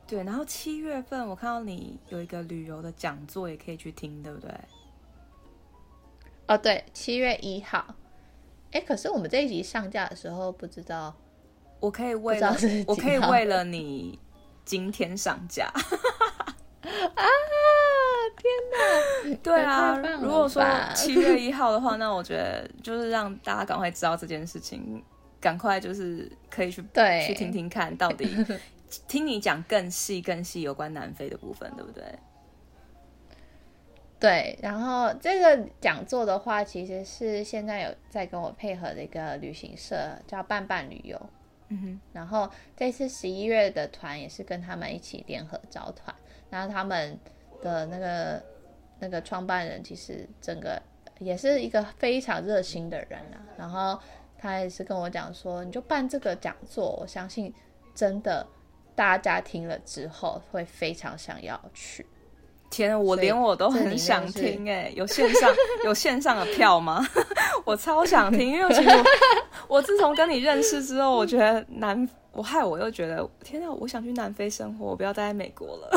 [0.07, 4.51] 对，然后七月份我看到你有一个旅游的讲座，也可以去听，对不对？
[6.47, 7.95] 哦，对，七月一号。
[8.73, 11.15] 哎，可是我们这一集上架的时候，不知道，
[11.79, 12.55] 我可以为了
[12.87, 14.19] 我可以为了你
[14.65, 15.71] 今天上架。
[16.83, 17.23] 啊！
[18.35, 18.51] 天
[19.31, 19.37] 哪！
[19.41, 20.63] 对啊，如果说
[20.95, 25.01] 七 月一号的话，那我觉得就是让大家赶快知道这件事情，
[25.39, 28.27] 赶快就是可以去对去听听看到底。
[29.07, 32.03] 听你讲更细、更细有关南非的部分，对不对？
[34.23, 41.19] 对，然后这个讲座的话，其实是现在有在跟我配合的一个旅行社，叫伴伴旅游。
[41.67, 46.15] 嗯哼，然后这次十一月的团也是跟他们一起联合招团，
[46.49, 47.19] 然后他们
[47.61, 48.41] 的那个
[48.97, 50.81] 那个创办人其实整个
[51.19, 53.43] 也是一个非常热心的人啊。
[53.57, 53.99] 然后
[54.37, 57.53] 他也是跟我讲说，你就办这个讲座，我相信
[57.93, 58.47] 真的。
[58.95, 62.05] 大家听了之后会非常想要去。
[62.73, 64.91] 天，我连我都很想听哎！
[64.95, 65.53] 有线上
[65.85, 67.07] 有线上的票吗？
[67.63, 75.91] 我超想听，因为其实我，我自从跟你认识之后，我觉得南我害我又觉得天哪，我想去南非生活，我不要待在美国了。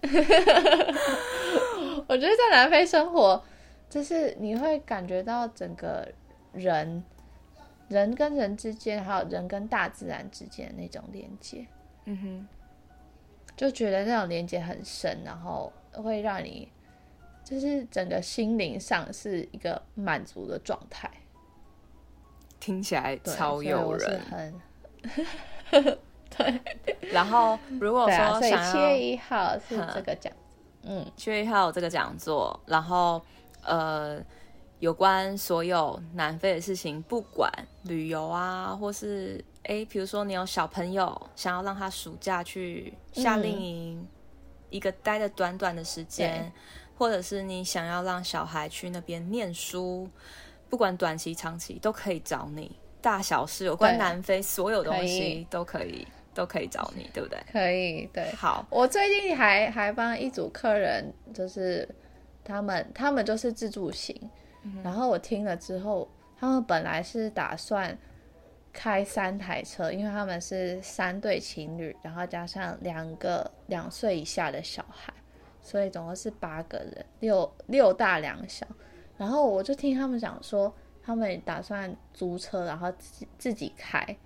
[2.08, 3.42] 我觉得在南非生活，
[3.90, 6.08] 就是你会感觉到整个
[6.52, 7.04] 人
[7.88, 11.66] 人跟人之间，还有人跟大自然之间的那种连接。
[12.06, 12.48] 嗯哼，
[13.58, 16.70] 就觉得那种连接很深，然后会让你
[17.44, 21.10] 就是整个心灵上是一个满足的状态，
[22.60, 24.20] 听起来超诱人。
[24.30, 24.54] 很
[26.30, 26.60] 对，
[27.12, 30.32] 然后如果说想要，啊、七月一号是这个讲，
[30.82, 33.20] 嗯，七月一号有这个讲座，然后
[33.62, 34.22] 呃。
[34.80, 37.52] 有关所有南非的事情，不管
[37.82, 44.06] 旅游啊，或是诶，比如说你有小朋友想要让他暑假去夏令营，嗯、
[44.70, 46.50] 一个待的短短的时间，
[46.96, 50.08] 或者是你想要让小孩去那边念书，
[50.70, 57.38] 不管短期长期都可以找你，大小事有关南非所有东西都可以都可以找你，对不对？
[57.52, 58.32] 可以，对。
[58.32, 61.86] 好，我最近还还帮一组客人，就是
[62.42, 64.18] 他们他们就是自助行。
[64.82, 66.08] 然后我听了之后，
[66.38, 67.96] 他们本来是打算
[68.72, 75.12] 开三台车，因为他们是三对情侣，然后加上两个两岁以下的小孩，
[75.60, 78.66] 所以总共是八个人，六六大两小。
[79.16, 84.16] 然后我就听他们讲说，他们打算租车，然后自己自己开。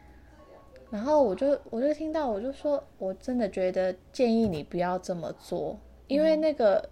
[0.90, 6.88] 然后我就我就听到，我就说，我真的觉得建议你不要这么做，因为那个。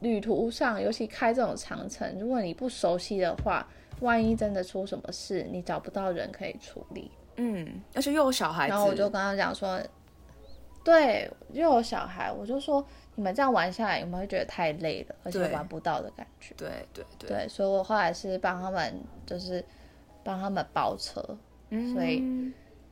[0.00, 3.66] 旅途上，尤其开这种长程，如果你不熟悉的话，
[4.00, 7.10] 万一真的出什么事，你找不到人可以处理。
[7.36, 9.80] 嗯，而且又有小孩子，然后我就跟他讲说，
[10.84, 12.84] 对，又有小孩，我就说
[13.14, 16.54] 你们这样玩下来，有没有会觉得太累了，而且玩不到的感觉？
[16.56, 19.64] 对对对，对，所以我后来是帮他们，就是
[20.22, 21.22] 帮他们包车。
[21.70, 22.22] 嗯，所以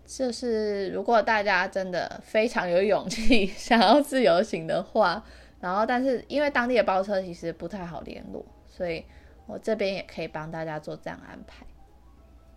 [0.05, 5.25] 就是如果大家真的非常有勇气 想要自由行的话。
[5.61, 9.05] 然后，但是因为当地的包车其实不太好联络，所以
[9.53, 11.67] 我这边也可以帮大家做这样安排，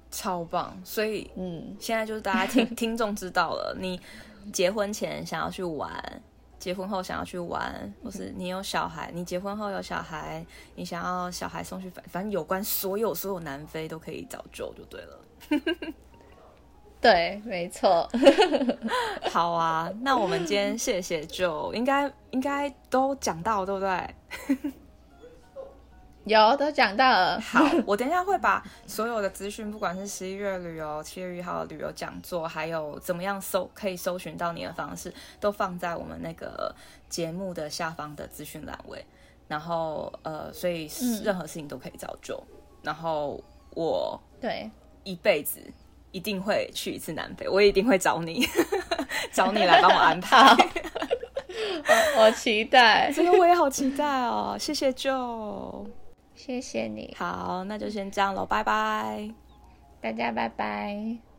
[0.10, 0.80] 超棒。
[0.86, 4.00] 所以，嗯，现在就是大家听 听众知道了，你
[4.54, 5.92] 结婚前想要去玩，
[6.58, 15.20] 结婚后想要去玩，或是你有小孩，你结婚后有小孩，你想要小孩送去反，反正有关所有所有南非都可以找 Joe 就对了。
[17.02, 18.10] 对，没错。
[19.30, 24.16] 好啊，那我们今天谢谢 Joe，应该应该都讲到，对不对？
[26.26, 27.40] 有都讲到了。
[27.40, 36.74] 好，我等一下会把所有的资讯，不管是十一月旅游、七月一号的旅游讲座，还有怎么样搜可以搜寻到你的方式，都放在我们那个
[37.08, 39.06] 节目的下方的资讯栏位。
[39.48, 40.90] 然后呃，所以
[41.24, 42.58] 任何事情都可以找 Jo、嗯。
[42.82, 43.40] 然后
[43.76, 44.70] 我对
[45.04, 45.60] 一辈子
[46.12, 48.44] 一定会去一次南非，我也一定会找你，
[49.32, 50.56] 找你来帮我安排。
[52.16, 54.58] 我，我期待， 这个我也好期待哦！
[54.60, 55.86] 谢谢 Jo，
[56.36, 57.16] 谢谢你。
[57.18, 59.34] 好，那就先这样喽，拜拜，
[60.02, 61.35] 大家拜拜。